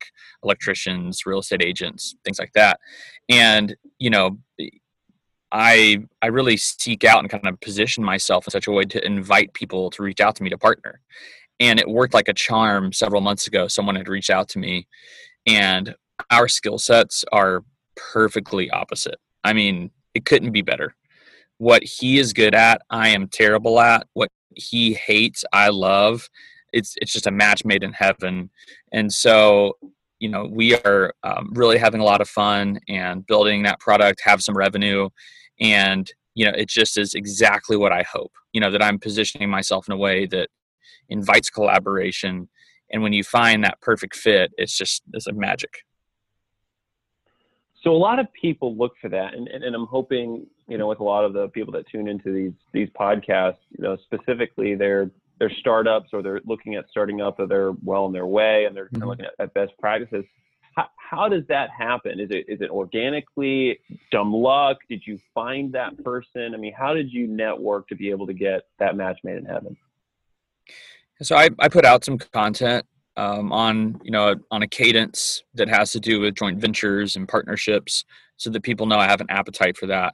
electricians, 0.44 1.26
real 1.26 1.40
estate 1.40 1.64
agents, 1.64 2.16
things 2.24 2.40
like 2.40 2.54
that. 2.54 2.80
And, 3.28 3.76
you 3.98 4.10
know, 4.10 4.38
I 5.52 6.04
I 6.22 6.28
really 6.28 6.58
seek 6.58 7.04
out 7.04 7.20
and 7.20 7.30
kind 7.30 7.48
of 7.48 7.60
position 7.62 8.04
myself 8.04 8.48
in 8.48 8.52
such 8.52 8.68
a 8.68 8.72
way 8.72 8.84
to 8.86 9.06
invite 9.06 9.54
people 9.54 9.90
to 9.92 10.04
reach 10.04 10.20
out 10.20 10.36
to 10.38 10.44
me 10.44 10.50
to 10.50 10.58
partner. 10.58 11.00
And 11.60 11.80
it 11.80 11.90
worked 11.90 12.14
like 12.14 12.28
a 12.28 12.34
charm 12.34 12.94
several 12.94 13.22
months 13.22 13.48
ago. 13.48 13.68
Someone 13.68 13.96
had 13.96 14.08
reached 14.08 14.30
out 14.30 14.50
to 14.50 14.60
me 14.60 14.88
and 15.46 15.96
our 16.30 16.48
skill 16.48 16.78
sets 16.78 17.24
are 17.32 17.64
perfectly 17.96 18.70
opposite. 18.70 19.18
I 19.44 19.54
mean, 19.54 19.92
it 20.14 20.26
couldn't 20.26 20.52
be 20.52 20.62
better. 20.62 20.96
What 21.58 21.84
he 21.84 22.20
is 22.20 22.34
good 22.34 22.54
at, 22.54 22.82
I 22.90 23.10
am 23.10 23.28
terrible 23.28 23.80
at. 23.80 24.08
What 24.14 24.30
he 24.56 24.94
hates, 24.94 25.44
I 25.54 25.70
love. 25.70 26.30
It's 26.74 26.96
it's 27.02 27.14
just 27.14 27.28
a 27.28 27.32
match 27.32 27.66
made 27.66 27.84
in 27.84 27.94
heaven. 27.94 28.50
And 28.92 29.12
so, 29.12 29.78
you 30.20 30.30
know, 30.30 30.48
we 30.52 30.76
are 30.76 31.14
um, 31.24 31.52
really 31.54 31.78
having 31.78 32.02
a 32.02 32.04
lot 32.04 32.22
of 32.22 32.30
fun 32.30 32.80
and 32.88 33.26
building 33.26 33.64
that 33.64 33.80
product, 33.80 34.22
have 34.24 34.42
some 34.42 34.58
revenue, 34.58 35.10
and 35.60 36.12
you 36.34 36.46
know, 36.46 36.52
it 36.56 36.70
just 36.70 36.98
is 36.98 37.16
exactly 37.16 37.76
what 37.76 37.92
I 37.92 38.04
hope. 38.04 38.32
You 38.54 38.62
know, 38.62 38.72
that 38.72 38.84
I'm 38.84 39.00
positioning 39.00 39.50
myself 39.50 39.88
in 39.88 39.94
a 39.94 39.98
way 39.98 40.26
that 40.28 40.50
invites 41.10 41.50
collaboration. 41.50 42.48
And 42.92 43.02
when 43.02 43.14
you 43.14 43.24
find 43.24 43.64
that 43.64 43.82
perfect 43.82 44.16
fit, 44.16 44.52
it's 44.58 44.78
just 44.78 45.04
it's 45.14 45.28
a 45.28 45.34
magic. 45.34 45.84
So 47.84 47.92
a 47.92 47.98
lot 47.98 48.20
of 48.20 48.28
people 48.34 48.76
look 48.76 48.94
for 49.00 49.10
that, 49.10 49.34
and, 49.34 49.48
and, 49.48 49.64
and, 49.64 49.76
I'm 49.76 49.86
hoping, 49.86 50.48
you 50.68 50.78
know, 50.78 50.88
with 50.88 51.00
a 51.00 51.04
lot 51.04 51.24
of 51.24 51.34
the 51.34 51.48
people 51.50 51.72
that 51.74 51.88
tune 51.88 52.08
into 52.08 52.34
these 52.34 52.54
these 52.74 52.90
podcasts, 52.90 53.58
you 53.78 53.84
know, 53.84 53.98
specifically 53.98 54.76
they're 54.76 55.12
they're 55.40 55.52
startups 55.60 56.10
or 56.14 56.22
they're 56.22 56.42
looking 56.46 56.76
at 56.76 56.86
starting 56.90 57.22
up 57.22 57.40
or 57.40 57.48
they're 57.48 57.74
well 57.84 58.06
on 58.06 58.14
their 58.14 58.26
way 58.26 58.66
and 58.66 58.76
they're 58.76 58.90
mm-hmm. 58.90 59.08
looking 59.08 59.26
at, 59.26 59.34
at, 59.40 59.54
best 59.54 59.72
practices. 59.80 60.26
How, 60.76 60.88
how 60.98 61.30
does 61.30 61.44
that 61.48 61.70
happen? 61.70 62.20
Is 62.20 62.30
it 62.30 62.46
is 62.48 62.62
it 62.62 62.70
organically, 62.70 63.80
dumb 64.12 64.34
luck? 64.34 64.78
Did 64.90 65.02
you 65.06 65.20
find 65.34 65.72
that 65.74 66.04
person? 66.04 66.54
I 66.54 66.58
mean, 66.58 66.74
how 66.74 66.94
did 66.94 67.12
you 67.12 67.28
network 67.28 67.88
to 67.90 67.96
be 67.96 68.10
able 68.10 68.28
to 68.28 68.34
get 68.34 68.64
that 68.80 68.96
match 68.96 69.20
made 69.24 69.38
in 69.38 69.46
heaven? 69.46 69.76
So 71.22 71.36
I, 71.36 71.50
I 71.60 71.68
put 71.68 71.84
out 71.84 72.06
some 72.06 72.20
content 72.20 72.86
um, 73.16 73.52
on 73.52 74.00
you 74.04 74.12
know 74.12 74.36
on 74.52 74.62
a 74.62 74.68
cadence 74.68 75.44
that 75.56 75.68
has 75.68 75.92
to 75.94 76.00
do 76.00 76.20
with 76.20 76.36
joint 76.36 76.60
ventures 76.60 77.16
and 77.16 77.28
partnerships, 77.28 78.06
so 78.38 78.52
that 78.52 78.62
people 78.62 78.86
know 78.86 79.00
I 79.00 79.08
have 79.08 79.22
an 79.22 79.28
appetite 79.30 79.78
for 79.78 79.88
that 79.88 80.14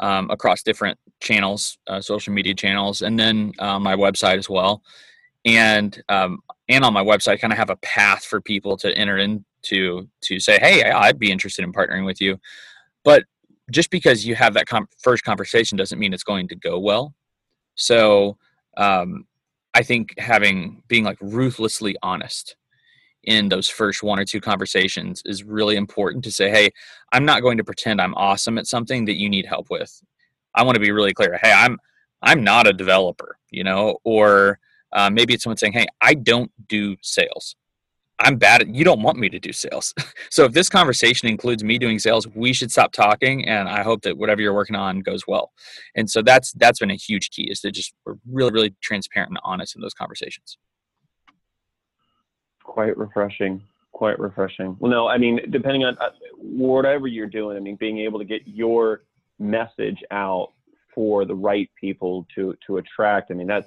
um, 0.00 0.30
across 0.30 0.62
different 0.62 0.98
channels, 1.20 1.78
uh, 1.86 2.00
social 2.00 2.32
media 2.32 2.54
channels, 2.54 3.02
and 3.02 3.18
then 3.18 3.52
uh, 3.58 3.78
my 3.78 3.94
website 3.94 4.38
as 4.38 4.48
well. 4.48 4.82
And 5.44 6.00
um, 6.08 6.40
and 6.68 6.84
on 6.84 6.92
my 6.92 7.02
website, 7.02 7.40
kind 7.40 7.52
of 7.52 7.58
have 7.58 7.70
a 7.70 7.76
path 7.76 8.24
for 8.24 8.40
people 8.40 8.76
to 8.78 8.96
enter 8.96 9.18
into 9.18 10.08
to 10.22 10.40
say, 10.40 10.58
hey, 10.58 10.82
I'd 10.84 11.18
be 11.18 11.30
interested 11.30 11.64
in 11.64 11.72
partnering 11.72 12.04
with 12.04 12.20
you. 12.20 12.38
But 13.04 13.24
just 13.70 13.90
because 13.90 14.26
you 14.26 14.34
have 14.34 14.54
that 14.54 14.66
com- 14.66 14.88
first 14.98 15.24
conversation 15.24 15.76
doesn't 15.76 15.98
mean 15.98 16.12
it's 16.12 16.24
going 16.24 16.48
to 16.48 16.56
go 16.56 16.78
well. 16.78 17.14
So 17.74 18.36
um, 18.76 19.26
I 19.74 19.82
think 19.82 20.18
having 20.18 20.82
being 20.88 21.04
like 21.04 21.18
ruthlessly 21.20 21.96
honest 22.02 22.56
in 23.28 23.50
those 23.50 23.68
first 23.68 24.02
one 24.02 24.18
or 24.18 24.24
two 24.24 24.40
conversations 24.40 25.22
is 25.26 25.44
really 25.44 25.76
important 25.76 26.24
to 26.24 26.32
say, 26.32 26.48
hey, 26.48 26.70
I'm 27.12 27.26
not 27.26 27.42
going 27.42 27.58
to 27.58 27.64
pretend 27.64 28.00
I'm 28.00 28.14
awesome 28.14 28.56
at 28.56 28.66
something 28.66 29.04
that 29.04 29.18
you 29.18 29.28
need 29.28 29.44
help 29.44 29.68
with. 29.68 30.02
I 30.54 30.62
want 30.62 30.76
to 30.76 30.80
be 30.80 30.92
really 30.92 31.12
clear. 31.12 31.38
Hey, 31.40 31.52
I'm 31.52 31.78
I'm 32.22 32.42
not 32.42 32.66
a 32.66 32.72
developer, 32.72 33.38
you 33.50 33.62
know, 33.64 33.98
or 34.02 34.58
uh, 34.92 35.10
maybe 35.10 35.34
it's 35.34 35.44
someone 35.44 35.58
saying, 35.58 35.74
hey, 35.74 35.86
I 36.00 36.14
don't 36.14 36.50
do 36.68 36.96
sales. 37.02 37.54
I'm 38.18 38.36
bad 38.36 38.62
at 38.62 38.74
you 38.74 38.82
don't 38.82 39.02
want 39.02 39.18
me 39.18 39.28
to 39.28 39.38
do 39.38 39.52
sales. 39.52 39.94
so 40.30 40.46
if 40.46 40.52
this 40.52 40.70
conversation 40.70 41.28
includes 41.28 41.62
me 41.62 41.78
doing 41.78 41.98
sales, 41.98 42.26
we 42.34 42.54
should 42.54 42.72
stop 42.72 42.92
talking 42.92 43.46
and 43.46 43.68
I 43.68 43.82
hope 43.82 44.00
that 44.02 44.16
whatever 44.16 44.40
you're 44.40 44.54
working 44.54 44.74
on 44.74 45.00
goes 45.00 45.26
well. 45.28 45.52
And 45.94 46.08
so 46.10 46.22
that's 46.22 46.52
that's 46.52 46.78
been 46.78 46.90
a 46.90 46.96
huge 46.96 47.28
key 47.28 47.50
is 47.50 47.60
to 47.60 47.70
just 47.70 47.92
we're 48.06 48.14
really 48.26 48.52
really 48.52 48.74
transparent 48.80 49.30
and 49.32 49.38
honest 49.44 49.76
in 49.76 49.82
those 49.82 49.94
conversations. 49.94 50.56
Quite 52.78 52.96
refreshing. 52.96 53.60
Quite 53.90 54.20
refreshing. 54.20 54.76
Well, 54.78 54.88
no, 54.88 55.08
I 55.08 55.18
mean, 55.18 55.40
depending 55.50 55.82
on 55.82 55.98
uh, 55.98 56.10
whatever 56.36 57.08
you're 57.08 57.26
doing, 57.26 57.56
I 57.56 57.60
mean, 57.60 57.74
being 57.74 57.98
able 57.98 58.20
to 58.20 58.24
get 58.24 58.42
your 58.46 59.02
message 59.40 59.98
out 60.12 60.52
for 60.94 61.24
the 61.24 61.34
right 61.34 61.68
people 61.74 62.24
to 62.36 62.54
to 62.68 62.76
attract. 62.76 63.32
I 63.32 63.34
mean, 63.34 63.48
that's 63.48 63.66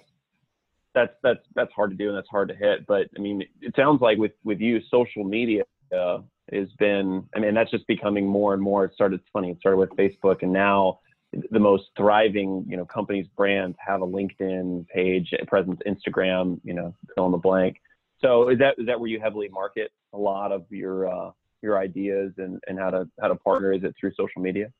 that's 0.96 1.14
that's 1.24 1.46
that's 1.56 1.74
hard 1.74 1.90
to 1.90 1.98
do 1.98 2.08
and 2.08 2.18
that's 2.18 2.30
hard 2.30 2.48
to 2.48 2.56
hit. 2.56 2.88
But 2.88 3.10
I 3.18 3.20
mean, 3.20 3.44
it 3.60 3.76
sounds 3.76 4.00
like 4.00 4.18
with 4.18 4.32
with 4.46 4.62
you, 4.62 4.80
social 4.90 5.26
media 5.26 5.64
has 5.92 6.70
been. 6.80 7.28
I 7.36 7.40
mean, 7.40 7.54
that's 7.54 7.72
just 7.72 7.86
becoming 7.88 8.26
more 8.26 8.54
and 8.54 8.64
more. 8.64 8.86
It 8.86 8.94
started. 8.94 9.20
It's 9.20 9.30
funny. 9.34 9.52
It 9.52 9.60
started 9.60 9.76
with 9.76 9.90
Facebook, 9.90 10.38
and 10.42 10.54
now 10.54 11.02
the 11.50 11.60
most 11.60 11.84
thriving, 11.98 12.66
you 12.66 12.78
know, 12.78 12.86
companies, 12.86 13.28
brands 13.36 13.76
have 13.86 14.04
a 14.04 14.08
LinkedIn 14.08 14.88
page, 14.88 15.34
presence, 15.48 15.82
Instagram. 15.86 16.62
You 16.64 16.76
know, 16.76 16.96
fill 17.14 17.26
in 17.26 17.34
the 17.34 17.38
blank. 17.38 17.76
So 18.22 18.50
is 18.50 18.60
that 18.60 18.76
is 18.78 18.86
that 18.86 19.00
where 19.00 19.10
you 19.10 19.20
heavily 19.20 19.50
market 19.50 19.92
a 20.14 20.18
lot 20.18 20.52
of 20.52 20.66
your 20.70 21.12
uh, 21.12 21.32
your 21.62 21.78
ideas 21.78 22.34
and 22.38 22.60
and 22.68 22.80
how 22.80 22.90
to 22.92 23.08
how 23.20 23.28
to 23.28 23.36
partner? 23.36 23.74
Is 23.74 23.84
it 23.84 23.96
through 24.00 24.14
social 24.16 24.42
media? 24.42 24.72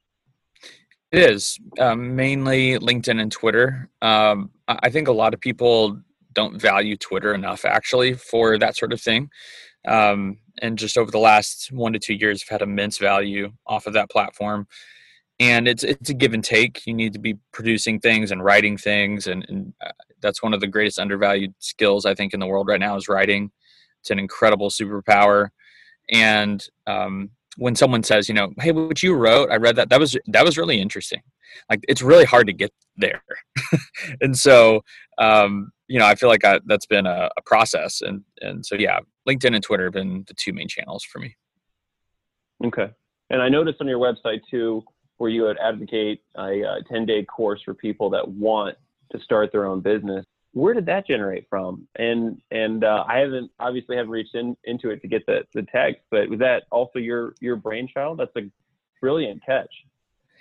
It 1.12 1.30
is 1.32 1.60
um, 1.78 2.16
mainly 2.16 2.80
LinkedIn 2.80 3.22
and 3.22 3.32
Twitter. 3.32 3.90
Um, 4.02 4.50
I 4.70 4.90
think 4.90 5.10
a 5.10 5.14
lot 5.14 5.34
of 5.34 5.42
people 5.42 6.00
don't 6.34 6.60
value 6.62 6.96
Twitter 6.96 7.34
enough, 7.34 7.66
actually, 7.66 8.14
for 8.14 8.58
that 8.58 8.78
sort 8.78 8.94
of 8.94 9.02
thing. 9.02 9.30
Um, 9.86 10.38
and 10.62 10.78
just 10.78 10.98
over 10.98 11.12
the 11.12 11.20
last 11.20 11.70
one 11.72 11.92
to 11.94 12.00
two 12.00 12.14
years, 12.14 12.42
I've 12.44 12.50
had 12.50 12.62
immense 12.62 12.98
value 12.98 13.52
off 13.68 13.88
of 13.88 13.94
that 13.94 14.10
platform. 14.10 14.68
And 15.42 15.68
it's 15.68 15.84
it's 15.84 16.10
a 16.10 16.14
give 16.14 16.34
and 16.34 16.44
take. 16.44 16.86
You 16.86 16.94
need 16.94 17.14
to 17.14 17.20
be 17.20 17.38
producing 17.52 18.00
things 18.00 18.32
and 18.32 18.44
writing 18.44 18.78
things, 18.78 19.26
and, 19.28 19.44
and 19.50 19.74
uh, 19.84 19.92
that's 20.22 20.44
one 20.44 20.54
of 20.54 20.62
the 20.62 20.68
greatest 20.68 21.00
undervalued 21.00 21.54
skills 21.58 22.06
I 22.06 22.14
think 22.14 22.34
in 22.34 22.40
the 22.40 22.46
world 22.46 22.68
right 22.68 22.80
now 22.80 22.96
is 22.96 23.10
writing. 23.10 23.52
It's 24.02 24.12
an 24.12 24.20
incredible 24.20 24.70
superpower, 24.70 25.50
and 26.12 26.64
um, 26.86 27.32
when 27.58 27.76
someone 27.76 28.04
says, 28.04 28.30
you 28.30 28.36
know, 28.36 28.54
hey, 28.60 28.72
what 28.72 29.04
you 29.04 29.16
wrote, 29.16 29.50
I 29.52 29.58
read 29.58 29.76
that. 29.78 29.90
That 29.90 30.00
was 30.00 30.16
that 30.28 30.46
was 30.46 30.58
really 30.58 30.80
interesting. 30.80 31.22
Like 31.70 31.80
it's 31.88 32.04
really 32.04 32.26
hard 32.26 32.48
to 32.48 32.54
get 32.54 32.72
there, 32.98 33.24
and 34.22 34.38
so 34.38 34.84
um, 35.18 35.72
you 35.88 36.00
know, 36.00 36.06
I 36.06 36.16
feel 36.16 36.30
like 36.30 36.46
I, 36.46 36.60
that's 36.66 36.86
been 36.86 37.06
a, 37.06 37.30
a, 37.36 37.42
process, 37.42 38.02
and 38.02 38.24
and 38.42 38.66
so 38.66 38.76
yeah, 38.76 39.00
LinkedIn 39.28 39.54
and 39.56 39.64
Twitter 39.64 39.86
have 39.86 39.94
been 39.94 40.24
the 40.28 40.34
two 40.36 40.54
main 40.54 40.68
channels 40.68 41.04
for 41.04 41.20
me. 41.20 41.36
Okay, 42.64 42.90
and 43.30 43.42
I 43.42 43.50
noticed 43.50 43.82
on 43.82 43.88
your 43.88 44.00
website 44.00 44.42
too, 44.50 44.84
where 45.22 45.30
you 45.30 45.44
would 45.44 45.58
advocate 45.60 46.22
a, 46.36 46.62
a 46.62 46.84
ten 46.90 47.06
day 47.06 47.24
course 47.24 47.62
for 47.64 47.74
people 47.74 48.10
that 48.10 48.28
want 48.28 48.76
to 49.12 49.20
start 49.20 49.52
their 49.52 49.66
own 49.66 49.82
business 49.82 50.26
where 50.54 50.74
did 50.74 50.86
that 50.86 51.08
generate 51.08 51.48
from? 51.50 51.88
And 51.96 52.42
and 52.52 52.84
uh, 52.84 53.06
I 53.08 53.20
haven't 53.20 53.52
obviously 53.60 53.96
haven't 53.96 54.12
reached 54.12 54.36
in, 54.36 54.56
into 54.66 54.90
it 54.90 55.02
to 55.02 55.08
get 55.08 55.26
the 55.26 55.44
the 55.54 55.64
text, 55.64 56.02
but 56.10 56.30
was 56.30 56.40
that 56.40 56.64
also 56.72 57.00
your 57.00 57.36
your 57.40 57.56
brainchild? 57.56 58.20
That's 58.20 58.36
a 58.36 58.50
brilliant 59.00 59.44
catch. 59.46 59.74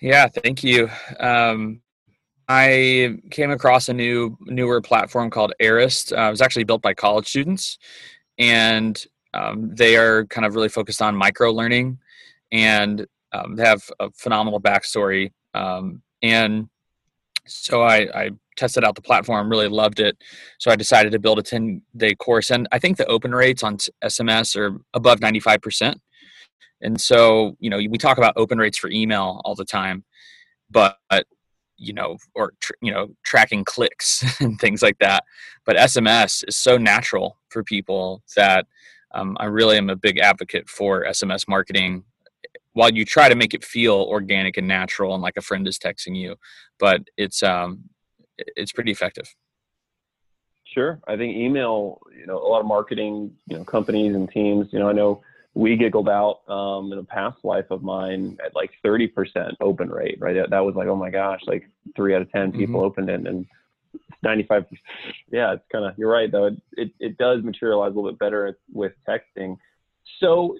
Yeah, 0.00 0.28
thank 0.28 0.64
you. 0.64 0.88
Um, 1.18 1.82
I 2.48 3.18
came 3.30 3.50
across 3.50 3.88
a 3.88 3.94
new 3.94 4.36
newer 4.40 4.80
platform 4.80 5.30
called 5.30 5.52
Arist. 5.60 6.12
Uh, 6.12 6.22
it 6.22 6.30
was 6.30 6.40
actually 6.40 6.64
built 6.64 6.82
by 6.82 6.94
college 6.94 7.28
students, 7.28 7.78
and 8.38 9.04
um, 9.34 9.72
they 9.74 9.96
are 9.96 10.26
kind 10.26 10.44
of 10.44 10.56
really 10.56 10.68
focused 10.68 11.00
on 11.00 11.14
micro 11.14 11.52
learning, 11.52 11.98
and 12.50 13.06
um, 13.32 13.56
they 13.56 13.64
have 13.64 13.82
a 14.00 14.10
phenomenal 14.12 14.60
backstory. 14.60 15.32
Um, 15.54 16.02
and 16.22 16.68
so 17.46 17.82
I, 17.82 18.08
I 18.14 18.30
tested 18.56 18.84
out 18.84 18.94
the 18.94 19.02
platform, 19.02 19.48
really 19.48 19.68
loved 19.68 20.00
it. 20.00 20.16
So 20.58 20.70
I 20.70 20.76
decided 20.76 21.12
to 21.12 21.18
build 21.18 21.38
a 21.38 21.42
10 21.42 21.82
day 21.96 22.14
course. 22.14 22.50
And 22.50 22.68
I 22.72 22.78
think 22.78 22.96
the 22.96 23.06
open 23.06 23.34
rates 23.34 23.62
on 23.62 23.78
SMS 24.04 24.56
are 24.56 24.78
above 24.94 25.20
95%. 25.20 25.96
And 26.82 27.00
so, 27.00 27.56
you 27.58 27.70
know, 27.70 27.76
we 27.76 27.98
talk 27.98 28.18
about 28.18 28.34
open 28.36 28.58
rates 28.58 28.78
for 28.78 28.90
email 28.90 29.40
all 29.44 29.54
the 29.54 29.64
time, 29.64 30.04
but, 30.70 30.96
you 31.76 31.92
know, 31.92 32.16
or, 32.34 32.54
tr- 32.60 32.72
you 32.80 32.92
know, 32.92 33.08
tracking 33.22 33.64
clicks 33.64 34.24
and 34.40 34.58
things 34.58 34.82
like 34.82 34.98
that. 34.98 35.24
But 35.64 35.76
SMS 35.76 36.44
is 36.48 36.56
so 36.56 36.78
natural 36.78 37.38
for 37.50 37.62
people 37.62 38.22
that 38.36 38.66
um, 39.12 39.36
I 39.40 39.46
really 39.46 39.76
am 39.76 39.90
a 39.90 39.96
big 39.96 40.18
advocate 40.18 40.68
for 40.68 41.04
SMS 41.04 41.48
marketing 41.48 42.04
while 42.72 42.90
you 42.90 43.04
try 43.04 43.28
to 43.28 43.34
make 43.34 43.54
it 43.54 43.64
feel 43.64 43.94
organic 43.94 44.56
and 44.56 44.68
natural 44.68 45.14
and 45.14 45.22
like 45.22 45.36
a 45.36 45.42
friend 45.42 45.66
is 45.66 45.78
texting 45.78 46.16
you 46.16 46.36
but 46.78 47.02
it's 47.16 47.42
um 47.42 47.84
it's 48.56 48.72
pretty 48.72 48.90
effective. 48.90 49.34
Sure. 50.64 51.00
I 51.08 51.16
think 51.16 51.36
email, 51.36 52.00
you 52.16 52.26
know, 52.26 52.38
a 52.38 52.46
lot 52.46 52.60
of 52.60 52.66
marketing, 52.66 53.32
you 53.46 53.58
know, 53.58 53.64
companies 53.64 54.14
and 54.14 54.30
teams, 54.30 54.68
you 54.72 54.78
know, 54.78 54.88
I 54.88 54.92
know 54.92 55.22
we 55.54 55.76
giggled 55.76 56.08
out 56.08 56.48
um, 56.48 56.92
in 56.92 56.98
a 56.98 57.02
past 57.02 57.38
life 57.42 57.66
of 57.70 57.82
mine 57.82 58.38
at 58.44 58.54
like 58.54 58.70
30% 58.84 59.56
open 59.60 59.88
rate, 59.90 60.18
right? 60.20 60.34
That, 60.34 60.50
that 60.50 60.64
was 60.64 60.76
like, 60.76 60.86
oh 60.86 60.94
my 60.94 61.10
gosh, 61.10 61.40
like 61.46 61.68
three 61.96 62.14
out 62.14 62.22
of 62.22 62.30
10 62.30 62.52
people 62.52 62.76
mm-hmm. 62.76 62.84
opened 62.84 63.10
it. 63.10 63.26
And 63.26 63.46
95 64.22 64.66
yeah 65.32 65.54
it's 65.54 65.64
kind 65.72 65.86
of 65.86 65.96
you're 65.96 66.10
right 66.10 66.30
though 66.30 66.44
it, 66.44 66.54
it, 66.76 66.92
it 67.00 67.18
does 67.18 67.42
materialize 67.42 67.90
a 67.90 67.94
little 67.94 68.10
bit 68.10 68.18
better 68.18 68.58
with 68.70 68.92
texting 69.08 69.56
so 70.20 70.58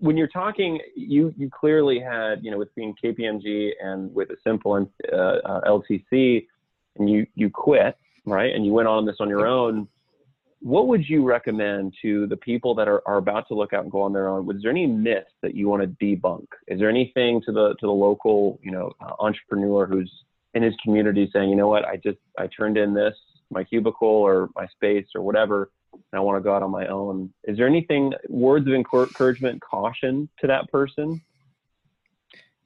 when 0.00 0.16
you're 0.16 0.28
talking 0.28 0.80
you 0.94 1.34
you 1.36 1.50
clearly 1.50 2.00
had 2.00 2.42
you 2.42 2.50
know 2.50 2.58
with 2.58 2.74
being 2.74 2.94
kpmg 3.02 3.70
and 3.82 4.14
with 4.14 4.30
a 4.30 4.36
simple 4.44 4.76
and 4.76 4.88
uh, 5.12 5.16
uh, 5.16 5.60
ltc 5.62 6.46
and 6.96 7.10
you 7.10 7.26
you 7.34 7.50
quit 7.50 7.96
right? 8.28 8.54
And 8.54 8.64
you 8.64 8.72
went 8.72 8.88
on 8.88 9.04
this 9.06 9.16
on 9.20 9.28
your 9.28 9.46
own. 9.46 9.88
What 10.60 10.88
would 10.88 11.08
you 11.08 11.24
recommend 11.24 11.94
to 12.02 12.26
the 12.26 12.36
people 12.36 12.74
that 12.74 12.88
are, 12.88 13.02
are 13.06 13.18
about 13.18 13.46
to 13.48 13.54
look 13.54 13.72
out 13.72 13.84
and 13.84 13.92
go 13.92 14.02
on 14.02 14.12
their 14.12 14.28
own? 14.28 14.44
Was 14.44 14.56
there 14.60 14.70
any 14.70 14.86
myths 14.86 15.30
that 15.42 15.54
you 15.54 15.68
want 15.68 15.82
to 15.82 16.04
debunk? 16.04 16.46
Is 16.66 16.80
there 16.80 16.90
anything 16.90 17.40
to 17.46 17.52
the 17.52 17.74
to 17.80 17.86
the 17.86 17.92
local 17.92 18.58
you 18.62 18.72
know 18.72 18.92
uh, 19.00 19.12
entrepreneur 19.20 19.86
who's 19.86 20.12
in 20.54 20.62
his 20.62 20.74
community 20.82 21.30
saying, 21.32 21.50
you 21.50 21.56
know 21.56 21.68
what, 21.68 21.84
I 21.84 21.96
just 21.96 22.18
I 22.38 22.48
turned 22.48 22.76
in 22.76 22.94
this 22.94 23.14
my 23.50 23.64
cubicle 23.64 24.08
or 24.08 24.50
my 24.54 24.66
space 24.66 25.06
or 25.14 25.22
whatever, 25.22 25.70
and 25.92 26.02
I 26.12 26.20
want 26.20 26.36
to 26.36 26.40
go 26.42 26.54
out 26.54 26.62
on 26.62 26.70
my 26.70 26.86
own. 26.86 27.32
Is 27.44 27.56
there 27.56 27.66
anything 27.66 28.12
words 28.28 28.66
of 28.66 28.74
encouragement, 28.74 29.60
caution 29.60 30.28
to 30.40 30.46
that 30.46 30.70
person? 30.70 31.20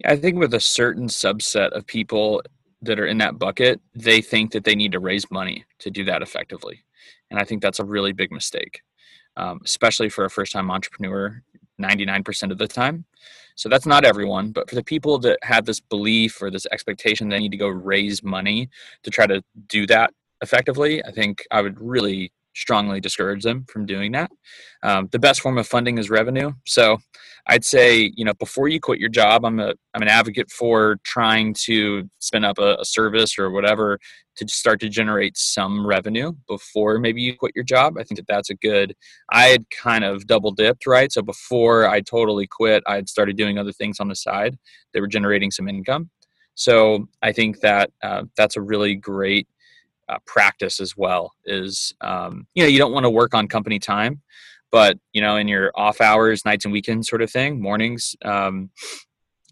I 0.04 0.16
think 0.16 0.38
with 0.38 0.54
a 0.54 0.60
certain 0.60 1.08
subset 1.08 1.70
of 1.70 1.86
people 1.86 2.42
that 2.82 2.98
are 2.98 3.06
in 3.06 3.18
that 3.18 3.38
bucket, 3.38 3.80
they 3.94 4.20
think 4.20 4.52
that 4.52 4.64
they 4.64 4.74
need 4.74 4.92
to 4.92 5.00
raise 5.00 5.30
money 5.30 5.64
to 5.78 5.90
do 5.90 6.04
that 6.04 6.22
effectively, 6.22 6.82
and 7.30 7.38
I 7.38 7.44
think 7.44 7.62
that's 7.62 7.80
a 7.80 7.84
really 7.84 8.12
big 8.12 8.32
mistake, 8.32 8.82
um, 9.36 9.60
especially 9.64 10.08
for 10.08 10.24
a 10.24 10.30
first-time 10.30 10.70
entrepreneur. 10.70 11.42
Ninety-nine 11.78 12.22
percent 12.22 12.52
of 12.52 12.58
the 12.58 12.68
time, 12.68 13.06
so 13.56 13.68
that's 13.68 13.86
not 13.86 14.04
everyone, 14.04 14.52
but 14.52 14.68
for 14.68 14.76
the 14.76 14.84
people 14.84 15.18
that 15.20 15.38
have 15.42 15.64
this 15.64 15.80
belief 15.80 16.40
or 16.40 16.50
this 16.50 16.66
expectation 16.70 17.28
they 17.28 17.38
need 17.38 17.50
to 17.50 17.56
go 17.56 17.66
raise 17.66 18.22
money 18.22 18.68
to 19.02 19.10
try 19.10 19.26
to 19.26 19.42
do 19.68 19.86
that 19.86 20.12
effectively, 20.42 21.02
I 21.04 21.10
think 21.10 21.44
I 21.50 21.60
would 21.62 21.80
really 21.80 22.30
strongly 22.54 23.00
discourage 23.00 23.42
them 23.42 23.64
from 23.68 23.86
doing 23.86 24.12
that. 24.12 24.30
Um, 24.82 25.08
the 25.12 25.18
best 25.18 25.40
form 25.40 25.58
of 25.58 25.66
funding 25.66 25.98
is 25.98 26.10
revenue. 26.10 26.52
So 26.66 26.98
I'd 27.48 27.64
say, 27.64 28.12
you 28.14 28.24
know, 28.24 28.34
before 28.34 28.68
you 28.68 28.78
quit 28.78 29.00
your 29.00 29.08
job, 29.08 29.44
I'm 29.44 29.58
a 29.58 29.74
I'm 29.94 30.02
an 30.02 30.08
advocate 30.08 30.50
for 30.50 30.98
trying 31.04 31.54
to 31.64 32.08
spin 32.20 32.44
up 32.44 32.58
a, 32.58 32.76
a 32.80 32.84
service 32.84 33.38
or 33.38 33.50
whatever 33.50 33.98
to 34.36 34.48
start 34.48 34.80
to 34.80 34.88
generate 34.88 35.36
some 35.36 35.86
revenue 35.86 36.32
before 36.48 36.98
maybe 36.98 37.20
you 37.20 37.36
quit 37.36 37.52
your 37.54 37.64
job. 37.64 37.98
I 37.98 38.04
think 38.04 38.18
that 38.18 38.26
that's 38.28 38.50
a 38.50 38.54
good. 38.54 38.94
I 39.30 39.44
had 39.46 39.68
kind 39.70 40.04
of 40.04 40.26
double 40.26 40.52
dipped, 40.52 40.86
right? 40.86 41.12
So 41.12 41.20
before 41.20 41.88
I 41.88 42.00
totally 42.00 42.46
quit, 42.46 42.82
I 42.86 42.94
had 42.94 43.08
started 43.08 43.36
doing 43.36 43.58
other 43.58 43.72
things 43.72 43.98
on 44.00 44.08
the 44.08 44.16
side 44.16 44.56
that 44.94 45.00
were 45.00 45.08
generating 45.08 45.50
some 45.50 45.68
income. 45.68 46.10
So 46.54 47.08
I 47.22 47.32
think 47.32 47.60
that 47.60 47.90
uh, 48.02 48.24
that's 48.36 48.56
a 48.56 48.62
really 48.62 48.94
great 48.94 49.48
uh, 50.08 50.18
practice 50.26 50.80
as 50.80 50.96
well 50.96 51.32
is 51.44 51.94
um, 52.00 52.46
you 52.54 52.62
know 52.62 52.68
you 52.68 52.78
don't 52.78 52.92
want 52.92 53.04
to 53.04 53.10
work 53.10 53.34
on 53.34 53.48
company 53.48 53.78
time 53.78 54.20
but 54.70 54.98
you 55.12 55.20
know 55.20 55.36
in 55.36 55.48
your 55.48 55.70
off 55.74 56.00
hours 56.00 56.44
nights 56.44 56.64
and 56.64 56.72
weekends 56.72 57.08
sort 57.08 57.22
of 57.22 57.30
thing 57.30 57.60
mornings 57.60 58.16
um, 58.24 58.70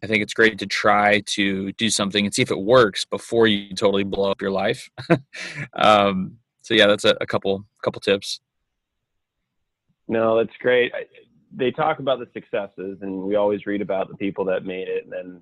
i 0.03 0.07
think 0.07 0.23
it's 0.23 0.35
great 0.35 0.59
to 0.59 0.67
try 0.67 1.21
to 1.27 1.73
do 1.73 1.91
something 1.91 2.25
and 2.25 2.35
see 2.35 2.43
if 2.43 2.51
it 2.51 2.61
works 2.61 3.05
before 3.05 3.47
you 3.47 3.75
totally 3.75 4.05
blow 4.05 4.31
up 4.31 4.41
your 4.41 4.51
life. 4.51 4.91
Um, 5.75 6.39
so 6.63 6.75
yeah 6.75 6.87
that's 6.87 7.05
a, 7.05 7.17
a, 7.21 7.27
couple 7.27 7.65
couple 7.83 8.01
tips. 8.01 8.41
No 10.09 10.37
that's 10.37 10.57
great. 10.61 10.93
I, 10.95 11.05
they 11.53 11.71
talk 11.71 11.99
about 11.99 12.19
the 12.19 12.29
successes 12.33 12.99
and 13.03 13.23
we 13.23 13.35
always 13.35 13.67
read 13.67 13.81
about 13.81 14.09
the 14.09 14.17
people 14.17 14.45
that 14.47 14.65
made 14.65 14.89
it 14.89 15.05
and 15.05 15.13
then 15.13 15.41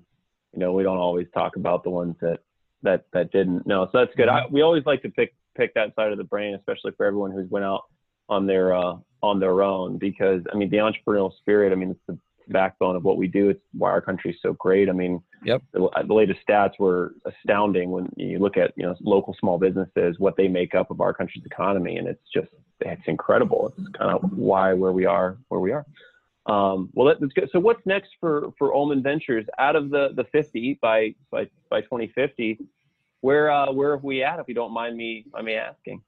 you 0.53 0.59
know 0.59 0.71
we 0.73 0.83
don't 0.83 0.97
always 0.97 1.27
talk 1.33 1.55
about 1.55 1.83
the 1.83 1.89
ones 1.89 2.15
that 2.21 2.39
that 2.83 3.05
that 3.13 3.31
didn't. 3.31 3.67
know. 3.67 3.87
so 3.91 3.99
that's 3.99 4.15
good. 4.15 4.27
Mm-hmm. 4.27 4.47
I, 4.47 4.51
we 4.51 4.61
always 4.61 4.85
like 4.85 5.01
to 5.03 5.09
pick 5.09 5.33
pick 5.55 5.73
that 5.73 5.95
side 5.95 6.11
of 6.11 6.17
the 6.17 6.23
brain, 6.23 6.55
especially 6.55 6.91
for 6.97 7.05
everyone 7.05 7.31
who's 7.31 7.49
went 7.49 7.65
out 7.65 7.83
on 8.27 8.45
their 8.45 8.73
uh, 8.73 8.95
on 9.21 9.39
their 9.39 9.61
own, 9.61 9.97
because 9.97 10.41
I 10.51 10.55
mean 10.55 10.69
the 10.69 10.77
entrepreneurial 10.77 11.35
spirit. 11.37 11.71
I 11.71 11.75
mean 11.75 11.91
it's 11.91 11.99
the 12.07 12.17
backbone 12.49 12.95
of 12.95 13.03
what 13.03 13.17
we 13.17 13.27
do. 13.27 13.49
It's 13.49 13.61
why 13.73 13.91
our 13.91 14.01
country's 14.01 14.37
so 14.41 14.53
great. 14.53 14.89
I 14.89 14.91
mean, 14.91 15.21
yep. 15.43 15.61
The, 15.71 15.89
the 16.07 16.13
latest 16.13 16.39
stats 16.47 16.79
were 16.79 17.13
astounding 17.25 17.91
when 17.91 18.09
you 18.17 18.39
look 18.39 18.57
at 18.57 18.73
you 18.75 18.83
know 18.83 18.95
local 19.01 19.35
small 19.39 19.57
businesses, 19.57 20.15
what 20.19 20.35
they 20.35 20.47
make 20.47 20.75
up 20.75 20.91
of 20.91 21.01
our 21.01 21.13
country's 21.13 21.45
economy, 21.45 21.97
and 21.97 22.07
it's 22.07 22.27
just 22.33 22.49
it's 22.81 23.07
incredible. 23.07 23.73
It's 23.77 23.89
kind 23.97 24.11
of 24.11 24.31
why 24.33 24.73
where 24.73 24.91
we 24.91 25.05
are 25.05 25.37
where 25.47 25.59
we 25.59 25.71
are. 25.71 25.85
Um, 26.45 26.89
well, 26.93 27.13
that's 27.19 27.33
good. 27.33 27.49
So 27.51 27.59
what's 27.59 27.85
next 27.85 28.11
for, 28.19 28.51
for 28.57 28.73
Ullman 28.73 29.03
Ventures 29.03 29.45
out 29.59 29.75
of 29.75 29.89
the, 29.89 30.09
the 30.15 30.23
50 30.25 30.79
by, 30.81 31.13
by, 31.31 31.47
by 31.69 31.81
2050? 31.81 32.59
Where, 33.21 33.51
uh, 33.51 33.71
where 33.71 33.91
are 33.91 33.97
we 33.97 34.23
at? 34.23 34.39
If 34.39 34.47
you 34.47 34.55
don't 34.55 34.73
mind 34.73 34.97
me, 34.97 35.25
mind 35.33 35.45
me 35.45 35.55
asking. 35.55 36.01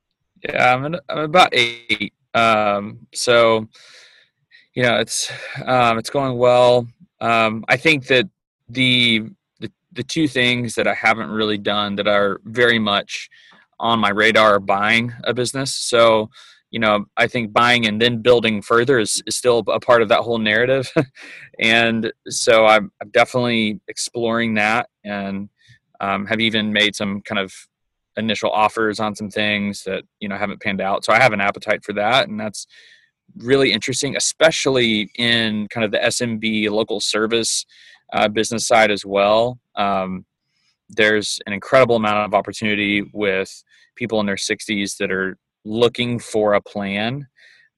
Yeah, 0.44 0.74
I'm, 0.74 0.86
in, 0.86 0.96
I'm 1.10 1.20
about 1.20 1.54
eight. 1.54 2.13
Um, 2.34 3.06
so, 3.13 3.67
you 4.74 4.84
know, 4.84 4.98
it's, 4.98 5.32
um, 5.65 5.98
it's 5.98 6.10
going 6.10 6.38
well. 6.38 6.88
Um, 7.20 7.65
I 7.67 7.78
think 7.78 8.08
that 8.08 8.28
the, 8.70 9.26
the, 9.60 9.70
the 9.91 10.04
two 10.04 10.28
things 10.28 10.74
that 10.76 10.88
I 10.88 10.94
haven't 10.94 11.30
really 11.30 11.58
done 11.58 11.98
that 11.98 12.08
are 12.08 12.39
very 12.46 12.80
much 12.80 13.30
on 13.80 14.00
my 14.00 14.10
radar 14.10 14.56
are 14.56 14.60
buying 14.60 15.13
a 15.26 15.34
business. 15.34 15.76
So, 15.76 16.30
you 16.71 16.79
know, 16.79 17.05
I 17.17 17.27
think 17.27 17.51
buying 17.51 17.86
and 17.86 18.01
then 18.01 18.21
building 18.21 18.62
further 18.62 18.97
is, 18.99 19.21
is 19.27 19.36
still 19.36 19.60
a 19.67 19.79
part 19.79 20.01
of 20.01 20.10
that 20.10 20.21
whole 20.21 20.39
narrative. 20.39 20.91
and 21.60 22.12
so 22.29 22.65
I'm, 22.65 22.91
I'm, 23.01 23.10
definitely 23.10 23.81
exploring 23.89 24.55
that 24.55 24.89
and 25.03 25.49
um, 25.99 26.25
have 26.25 26.39
even 26.39 26.71
made 26.71 26.95
some 26.95 27.21
kind 27.21 27.39
of 27.39 27.53
initial 28.15 28.49
offers 28.49 29.01
on 29.01 29.15
some 29.15 29.29
things 29.29 29.84
that, 29.84 30.03
you 30.21 30.29
know, 30.29 30.38
haven't 30.38 30.62
panned 30.62 30.81
out. 30.81 31.03
So 31.03 31.12
I 31.12 31.19
have 31.19 31.34
an 31.34 31.41
appetite 31.41 31.84
for 31.84 31.93
that. 31.93 32.29
And 32.29 32.39
that's 32.39 32.65
really 33.38 33.73
interesting, 33.73 34.15
especially 34.15 35.12
in 35.15 35.67
kind 35.67 35.84
of 35.84 35.91
the 35.91 35.99
SMB 35.99 36.69
local 36.69 37.01
service 37.01 37.65
uh, 38.13 38.29
business 38.29 38.65
side 38.65 38.91
as 38.91 39.05
well. 39.05 39.60
Um, 39.75 40.25
there's 40.89 41.39
an 41.47 41.53
incredible 41.53 41.97
amount 41.97 42.19
of 42.19 42.34
opportunity 42.34 43.03
with 43.13 43.63
people 43.95 44.19
in 44.19 44.25
their 44.25 44.36
60s 44.36 44.97
that 44.97 45.12
are 45.12 45.38
looking 45.63 46.19
for 46.19 46.54
a 46.54 46.62
plan 46.62 47.28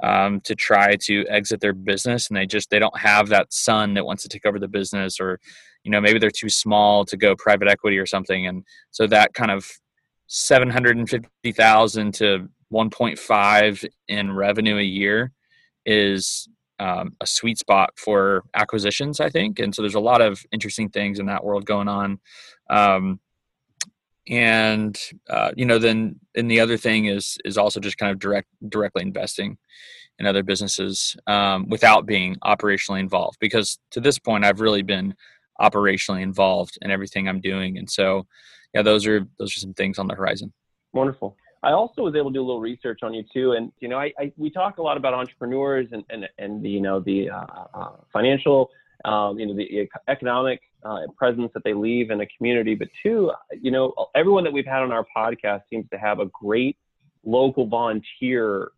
um, 0.02 0.41
to 0.41 0.56
try 0.56 0.96
to 0.96 1.26
exit 1.30 1.62
their 1.62 1.74
business 1.74 2.28
and 2.28 2.38
they 2.38 2.46
just 2.46 2.69
they 2.69 2.80
don't 2.80 2.98
have 2.98 3.30
that 3.30 3.54
son 3.54 3.93
that 3.93 4.06
wants 4.06 4.24
to 4.24 4.30
take 4.30 4.46
over 4.46 4.60
the 4.60 4.67
business 4.67 5.19
or 5.19 5.39
you 5.84 5.91
know 5.91 6.02
maybe 6.02 6.19
they're 6.19 6.32
too 6.32 6.50
small 6.50 7.06
to 7.06 7.15
go 7.15 7.36
private 7.36 7.67
equity 7.67 7.98
or 7.98 8.06
something 8.06 8.48
and 8.48 8.63
so 8.91 9.08
that 9.08 9.34
kind 9.34 9.52
of 9.52 9.69
750,000 10.28 12.13
to 12.15 12.50
1.5 12.74 13.86
in 14.08 14.32
revenue 14.32 14.78
a 14.78 14.84
year 14.84 15.32
is 15.86 16.48
um, 16.80 17.15
a 17.22 17.28
sweet 17.28 17.60
spot 17.60 17.91
for 17.96 18.43
acquisitions, 18.56 19.19
I 19.19 19.30
think. 19.30 19.60
And 19.60 19.74
so 19.74 19.82
there's 19.82 19.96
a 19.96 20.00
lot 20.00 20.22
of 20.22 20.43
interesting 20.52 20.89
things 20.89 21.19
in 21.19 21.28
that 21.28 21.43
world 21.43 21.65
going 21.65 21.88
on. 21.88 22.19
Um, 22.69 23.19
and 24.29 24.99
uh, 25.29 25.51
you 25.55 25.65
know 25.65 25.77
then 25.77 26.19
and 26.36 26.49
the 26.49 26.59
other 26.59 26.77
thing 26.77 27.05
is 27.05 27.38
is 27.43 27.57
also 27.57 27.79
just 27.79 27.97
kind 27.97 28.12
of 28.12 28.19
direct 28.19 28.47
directly 28.69 29.01
investing 29.01 29.57
in 30.19 30.25
other 30.25 30.43
businesses 30.43 31.17
um, 31.27 31.67
without 31.67 32.05
being 32.05 32.36
operationally 32.43 32.99
involved 32.99 33.38
because 33.39 33.79
to 33.91 33.99
this 33.99 34.19
point 34.19 34.45
i've 34.45 34.62
really 34.62 34.81
been 34.81 35.13
operationally 35.59 36.21
involved 36.21 36.77
in 36.81 36.91
everything 36.91 37.27
i'm 37.27 37.41
doing. 37.41 37.77
And 37.77 37.89
so 37.89 38.25
yeah 38.73 38.81
those 38.81 39.05
are 39.05 39.25
those 39.39 39.55
are 39.55 39.59
some 39.59 39.73
things 39.73 39.99
on 39.99 40.07
the 40.07 40.15
horizon. 40.15 40.51
Wonderful. 40.93 41.36
I 41.62 41.71
also 41.71 42.01
was 42.01 42.15
able 42.15 42.29
to 42.29 42.33
do 42.33 42.41
a 42.41 42.45
little 42.45 42.62
research 42.62 42.99
on 43.03 43.13
you 43.13 43.23
too. 43.33 43.53
And 43.53 43.71
you 43.79 43.88
know 43.88 43.99
i, 43.99 44.12
I 44.19 44.31
we 44.38 44.49
talk 44.49 44.77
a 44.77 44.81
lot 44.81 44.97
about 44.97 45.13
entrepreneurs 45.13 45.88
and 45.91 46.03
and, 46.09 46.27
and 46.38 46.63
the, 46.63 46.69
you 46.69 46.81
know 46.81 46.99
the 46.99 47.29
uh, 47.29 47.45
uh, 47.73 47.91
financial 48.12 48.69
um, 49.06 49.38
you 49.39 49.45
know 49.45 49.56
the 49.56 49.88
economic 50.08 50.62
uh, 50.84 50.99
presence 51.17 51.51
that 51.53 51.63
they 51.63 51.73
leave 51.73 52.12
in 52.12 52.21
a 52.21 52.27
community, 52.38 52.75
but 52.75 52.88
two, 53.01 53.32
you 53.62 53.71
know, 53.71 53.93
everyone 54.15 54.43
that 54.43 54.53
we've 54.53 54.65
had 54.65 54.82
on 54.82 54.91
our 54.91 55.06
podcast 55.15 55.62
seems 55.69 55.86
to 55.91 55.97
have 55.97 56.19
a 56.19 56.25
great 56.27 56.77
local 57.25 57.65
volunteer 57.67 58.71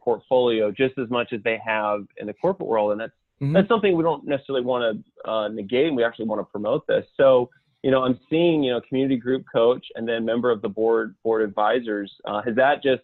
portfolio 0.00 0.72
just 0.72 0.98
as 0.98 1.08
much 1.08 1.32
as 1.32 1.40
they 1.44 1.58
have 1.64 2.00
in 2.16 2.26
the 2.26 2.32
corporate 2.34 2.68
world, 2.68 2.92
and 2.92 3.00
that's 3.00 3.12
mm-hmm. 3.40 3.52
that's 3.52 3.68
something 3.68 3.96
we 3.96 4.02
don't 4.02 4.26
necessarily 4.26 4.64
want 4.64 5.04
to 5.24 5.30
uh, 5.30 5.48
negate, 5.48 5.88
and 5.88 5.96
we 5.96 6.04
actually 6.04 6.26
want 6.26 6.40
to 6.40 6.44
promote 6.44 6.86
this. 6.86 7.04
So, 7.16 7.48
you 7.82 7.90
know, 7.90 8.02
I'm 8.02 8.18
seeing, 8.28 8.62
you 8.62 8.72
know, 8.72 8.80
community 8.88 9.16
group 9.16 9.44
coach 9.52 9.84
and 9.94 10.08
then 10.08 10.24
member 10.24 10.50
of 10.50 10.62
the 10.62 10.68
board 10.68 11.14
board 11.22 11.42
advisors. 11.42 12.12
Uh, 12.24 12.42
has 12.42 12.54
that 12.56 12.82
just 12.82 13.02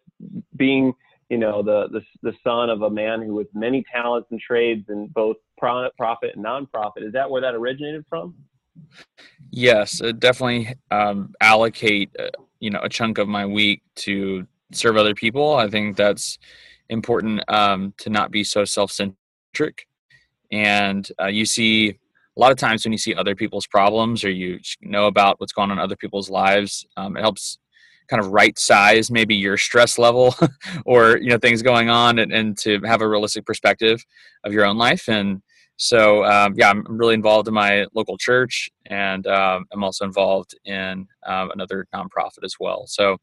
being 0.56 0.92
you 1.28 1.38
know, 1.38 1.62
the, 1.62 1.88
the, 1.88 2.00
the 2.22 2.36
son 2.42 2.70
of 2.70 2.82
a 2.82 2.90
man 2.90 3.22
who 3.22 3.34
with 3.34 3.48
many 3.54 3.84
talents 3.92 4.28
and 4.30 4.40
trades 4.40 4.86
in 4.88 5.08
both 5.08 5.36
profit 5.58 6.32
and 6.34 6.44
nonprofit. 6.44 7.02
Is 7.02 7.12
that 7.12 7.30
where 7.30 7.42
that 7.42 7.54
originated 7.54 8.04
from? 8.08 8.34
Yes, 9.50 10.00
definitely 10.18 10.74
um, 10.90 11.34
allocate, 11.40 12.10
uh, 12.18 12.28
you 12.60 12.70
know, 12.70 12.80
a 12.82 12.88
chunk 12.88 13.18
of 13.18 13.28
my 13.28 13.44
week 13.44 13.82
to 13.96 14.46
serve 14.72 14.96
other 14.96 15.14
people. 15.14 15.56
I 15.56 15.68
think 15.68 15.96
that's 15.96 16.38
important 16.88 17.42
um, 17.52 17.92
to 17.98 18.10
not 18.10 18.30
be 18.30 18.44
so 18.44 18.64
self-centric. 18.64 19.86
And 20.50 21.10
uh, 21.20 21.26
you 21.26 21.44
see 21.44 21.90
a 21.90 22.40
lot 22.40 22.52
of 22.52 22.56
times 22.56 22.84
when 22.84 22.92
you 22.92 22.98
see 22.98 23.14
other 23.14 23.34
people's 23.34 23.66
problems 23.66 24.24
or 24.24 24.30
you 24.30 24.60
know 24.80 25.06
about 25.06 25.40
what's 25.40 25.52
going 25.52 25.70
on 25.70 25.78
in 25.78 25.82
other 25.82 25.96
people's 25.96 26.30
lives, 26.30 26.86
um, 26.96 27.16
it 27.16 27.20
helps 27.20 27.58
kind 28.08 28.22
of 28.22 28.30
right 28.30 28.58
size 28.58 29.10
maybe 29.10 29.34
your 29.34 29.56
stress 29.56 29.98
level 29.98 30.34
or 30.86 31.18
you 31.18 31.28
know 31.28 31.38
things 31.38 31.62
going 31.62 31.88
on 31.88 32.18
and, 32.18 32.32
and 32.32 32.56
to 32.58 32.80
have 32.84 33.02
a 33.02 33.08
realistic 33.08 33.44
perspective 33.44 34.04
of 34.44 34.52
your 34.52 34.64
own 34.64 34.76
life 34.76 35.08
and 35.08 35.42
so 35.76 36.24
um, 36.24 36.54
yeah 36.56 36.70
i'm 36.70 36.84
really 36.88 37.14
involved 37.14 37.46
in 37.48 37.54
my 37.54 37.86
local 37.94 38.16
church 38.16 38.70
and 38.86 39.26
um, 39.26 39.64
i'm 39.72 39.84
also 39.84 40.04
involved 40.04 40.54
in 40.64 41.06
um, 41.28 41.50
another 41.52 41.86
nonprofit 41.94 42.44
as 42.44 42.56
well. 42.58 42.86
So 42.86 43.18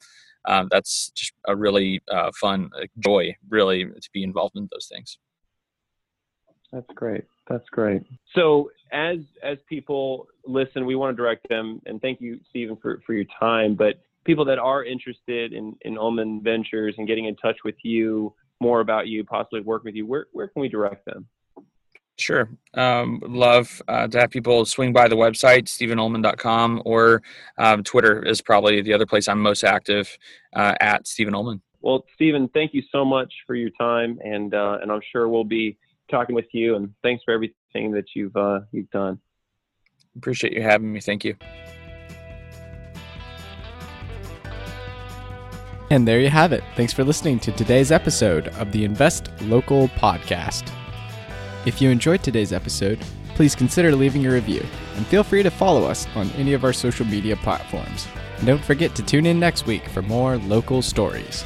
um, 0.48 0.68
that's 0.72 1.10
just 1.16 1.34
a 1.48 1.56
really 1.56 2.02
uh, 2.10 2.32
fun 2.40 2.70
joy 3.00 3.36
really 3.50 3.86
to 3.86 4.10
be 4.14 4.24
involved 4.24 4.56
in 4.56 4.70
those 4.72 4.88
things. 4.88 5.18
That's 6.72 6.92
great. 6.94 7.26
That's 7.50 7.68
great. 7.70 8.04
So 8.34 8.70
as 8.92 9.18
as 9.42 9.58
people 9.68 10.28
listen 10.46 10.86
we 10.86 10.96
want 10.96 11.12
to 11.12 11.22
direct 11.22 11.50
them 11.50 11.82
and 11.88 12.00
thank 12.00 12.22
you 12.22 12.40
stephen 12.50 12.78
for, 12.78 13.02
for 13.04 13.14
your 13.14 13.26
time 13.40 13.74
but 13.74 13.96
people 14.26 14.46
that 14.46 14.60
are 14.60 14.84
interested 14.84 15.54
in 15.54 15.76
in 15.82 15.98
Ullman 15.98 16.42
Ventures 16.42 16.96
and 16.98 17.08
getting 17.08 17.26
in 17.26 17.36
touch 17.38 17.58
with 17.64 17.76
you, 17.84 18.34
more 18.60 18.82
about 18.82 19.08
you, 19.08 19.24
possibly 19.24 19.62
work 19.62 19.84
with 19.84 19.96
you, 19.96 20.06
where 20.06 20.28
where 20.34 20.48
can 20.48 20.62
we 20.62 20.70
direct 20.70 21.06
them? 21.06 21.28
Sure. 22.18 22.50
Um, 22.74 23.22
love 23.26 23.82
uh, 23.88 24.08
to 24.08 24.20
have 24.20 24.30
people 24.30 24.64
swing 24.66 24.94
by 24.94 25.10
the 25.10 25.18
website, 25.18 25.66
stephenullman.com, 25.66 26.82
or 26.86 27.22
um, 27.58 27.84
Twitter 27.84 28.26
is 28.26 28.42
probably 28.42 28.82
the 28.82 28.94
other 28.94 29.06
place 29.06 29.28
I'm 29.28 29.42
most 29.42 29.66
active 29.66 30.18
uh, 30.54 30.76
at 30.80 31.08
Stephen 31.08 31.36
Ullman. 31.36 31.62
Well, 31.82 32.06
Stephen, 32.16 32.48
thank 32.54 32.74
you 32.74 32.84
so 32.90 33.04
much 33.04 33.32
for 33.46 33.54
your 33.54 33.70
time, 33.72 34.18
and 34.24 34.54
uh, 34.54 34.80
and 34.82 34.92
I'm 34.92 35.02
sure 35.12 35.28
we'll 35.28 35.44
be 35.44 35.78
talking 36.10 36.36
with 36.36 36.48
you. 36.52 36.76
And 36.76 36.94
thanks 37.04 37.24
for 37.24 37.34
everything 37.34 37.92
that 37.92 38.06
you've 38.16 38.36
uh, 38.36 38.62
you've 38.72 38.90
done. 38.92 39.20
Appreciate 40.16 40.54
you 40.54 40.62
having 40.62 40.92
me. 40.92 41.02
Thank 41.02 41.26
you. 41.26 41.36
And 45.92 46.08
there 46.08 46.20
you 46.20 46.30
have 46.30 46.52
it. 46.52 46.64
Thanks 46.76 46.94
for 46.94 47.04
listening 47.04 47.40
to 47.42 47.52
today's 47.52 47.92
episode 47.92 48.48
of 48.60 48.72
the 48.72 48.84
Invest 48.84 49.30
Local 49.42 49.88
podcast. 49.90 50.72
If 51.68 51.80
you 51.80 51.92
enjoyed 51.92 52.24
today's 52.24 52.54
episode, 52.54 53.00
please 53.36 53.54
consider 53.54 53.96
leaving 53.96 54.26
a 54.26 54.32
review 54.32 54.66
and 54.96 55.06
feel 55.06 55.24
free 55.24 55.44
to 55.44 55.52
follow 55.52 55.84
us 55.84 56.08
on 56.16 56.32
any 56.32 56.54
of 56.54 56.64
our 56.64 56.74
social 56.74 57.06
media 57.06 57.36
platforms. 57.36 58.08
And 58.38 58.48
don't 58.48 58.64
forget 58.64 58.96
to 58.96 59.04
tune 59.04 59.28
in 59.28 59.40
next 59.40 59.68
week 59.68 59.88
for 59.90 60.02
more 60.02 60.38
local 60.38 60.82
stories. 60.82 61.46